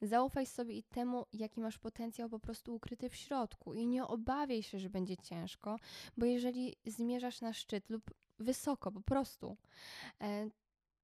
Zaufaj 0.01 0.45
sobie 0.45 0.73
i 0.73 0.83
temu, 0.83 1.25
jaki 1.33 1.61
masz 1.61 1.77
potencjał 1.77 2.29
po 2.29 2.39
prostu 2.39 2.75
ukryty 2.75 3.09
w 3.09 3.15
środku 3.15 3.73
i 3.73 3.87
nie 3.87 4.07
obawiaj 4.07 4.63
się, 4.63 4.79
że 4.79 4.89
będzie 4.89 5.17
ciężko, 5.17 5.79
bo 6.17 6.25
jeżeli 6.25 6.75
zmierzasz 6.85 7.41
na 7.41 7.53
szczyt 7.53 7.89
lub 7.89 8.11
wysoko 8.39 8.91
po 8.91 9.01
prostu, 9.01 9.57
e, 10.21 10.49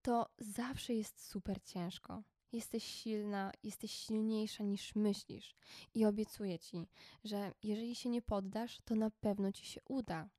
to 0.02 0.30
zawsze 0.40 0.94
jest 0.94 1.26
super 1.26 1.64
ciężko. 1.64 2.24
Jesteś 2.52 2.84
silna, 2.84 3.52
jesteś 3.64 3.92
silniejsza 3.92 4.64
niż 4.64 4.96
myślisz 4.96 5.56
i 5.94 6.06
obiecuję 6.06 6.60
ci, 6.60 6.88
że 7.24 7.52
jeżeli 7.64 7.96
się 7.96 8.10
nie 8.10 8.22
poddasz, 8.22 8.78
to 8.86 8.96
na 8.96 9.10
pewno 9.10 9.52
ci 9.52 9.66
się 9.66 9.82
uda. 9.90 10.30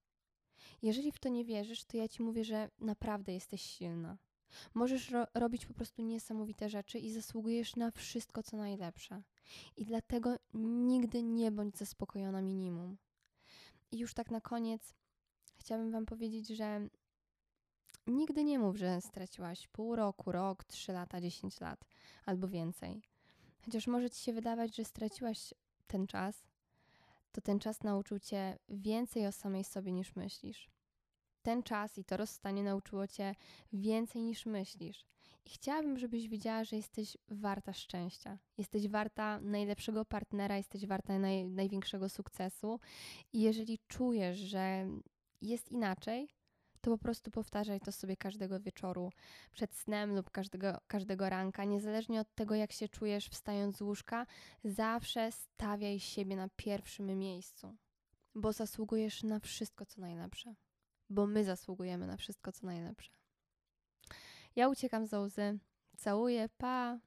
Jeżeli 0.83 1.13
w 1.13 1.19
to 1.19 1.29
nie 1.29 1.45
wierzysz, 1.45 1.85
to 1.85 1.97
ja 1.97 2.09
ci 2.09 2.23
mówię, 2.23 2.45
że 2.45 2.71
naprawdę 2.79 3.33
jesteś 3.33 3.63
silna. 3.63 4.17
Możesz 4.75 5.11
ro 5.11 5.27
robić 5.35 5.67
po 5.67 5.75
prostu 5.75 6.03
niesamowite 6.03 6.69
rzeczy 6.69 6.99
i 6.99 7.13
zasługujesz 7.13 7.77
na 7.77 7.91
wszystko, 7.91 8.43
co 8.43 8.57
najlepsze. 8.57 9.23
I 9.77 9.85
dlatego 9.85 10.37
nigdy 10.55 11.23
nie 11.23 11.53
bądź 11.53 11.77
zaspokojona 11.77 12.43
minimum. 12.43 12.97
I 13.93 13.99
już 13.99 14.15
tak 14.15 14.31
na 14.31 14.41
koniec 14.41 14.95
chciałabym 15.59 15.93
Wam 15.93 16.07
powiedzieć, 16.07 16.49
że 16.49 16.89
nigdy 18.07 18.45
nie 18.45 18.59
mów, 18.59 18.77
że 18.77 19.01
straciłaś 19.01 19.69
pół 19.69 19.97
roku, 19.97 20.33
rok, 20.33 20.65
trzy 20.65 20.93
lata, 20.93 21.21
dziesięć 21.21 21.61
lat 21.61 21.85
albo 22.25 22.49
więcej. 22.49 23.03
Chociaż 23.65 23.87
może 23.87 24.11
Ci 24.11 24.25
się 24.25 24.33
wydawać, 24.33 24.77
że 24.77 24.85
straciłaś 24.85 25.55
ten 25.87 26.07
czas, 26.07 26.47
to 27.33 27.41
ten 27.41 27.59
czas 27.59 27.83
nauczył 27.83 28.19
Cię 28.19 28.59
więcej 28.69 29.27
o 29.27 29.33
samej 29.33 29.65
sobie 29.65 29.93
niż 29.93 30.17
myślisz 30.17 30.76
ten 31.47 31.63
czas 31.63 31.99
i 31.99 32.05
to 32.05 32.17
rozstanie 32.17 32.63
nauczyło 32.63 33.07
cię 33.07 33.35
więcej 33.73 34.23
niż 34.23 34.47
myślisz. 34.47 35.07
I 35.45 35.51
chciałabym, 35.51 35.99
żebyś 35.99 36.29
wiedziała, 36.29 36.65
że 36.65 36.77
jesteś 36.77 37.17
warta 37.29 37.73
szczęścia. 37.73 38.39
Jesteś 38.59 38.89
warta 38.89 39.41
najlepszego 39.41 40.05
partnera, 40.05 40.57
jesteś 40.57 40.87
warta 40.87 41.19
naj, 41.19 41.47
największego 41.49 42.09
sukcesu. 42.09 42.81
I 43.33 43.41
jeżeli 43.41 43.79
czujesz, 43.89 44.39
że 44.39 44.87
jest 45.43 45.73
inaczej, 45.73 46.29
to 46.81 46.91
po 46.91 46.99
prostu 46.99 47.31
powtarzaj 47.31 47.81
to 47.81 47.93
sobie 47.93 48.17
każdego 48.17 48.61
wieczoru 48.61 49.13
przed 49.53 49.75
snem 49.75 50.15
lub 50.15 50.31
każdego, 50.31 50.81
każdego 50.87 51.31
ranka. 51.31 51.65
Niezależnie 51.65 52.21
od 52.21 52.35
tego, 52.35 52.55
jak 52.55 52.73
się 52.73 52.89
czujesz 52.89 53.29
wstając 53.29 53.77
z 53.77 53.83
łóżka, 53.83 54.27
zawsze 54.65 55.33
stawiaj 55.33 56.01
siebie 56.01 56.37
na 56.37 56.49
pierwszym 56.57 57.19
miejscu, 57.19 57.77
bo 58.35 58.53
zasługujesz 58.53 59.23
na 59.23 59.41
wszystko, 59.41 59.87
co 59.87 60.01
najlepsze 60.01 60.55
bo 61.11 61.27
my 61.27 61.45
zasługujemy 61.45 62.07
na 62.07 62.17
wszystko, 62.17 62.53
co 62.53 62.67
najlepsze. 62.67 63.13
Ja 64.57 64.69
uciekam 64.69 65.07
z 65.07 65.13
łzy. 65.13 65.59
Całuję, 65.97 66.49
pa! 66.59 66.99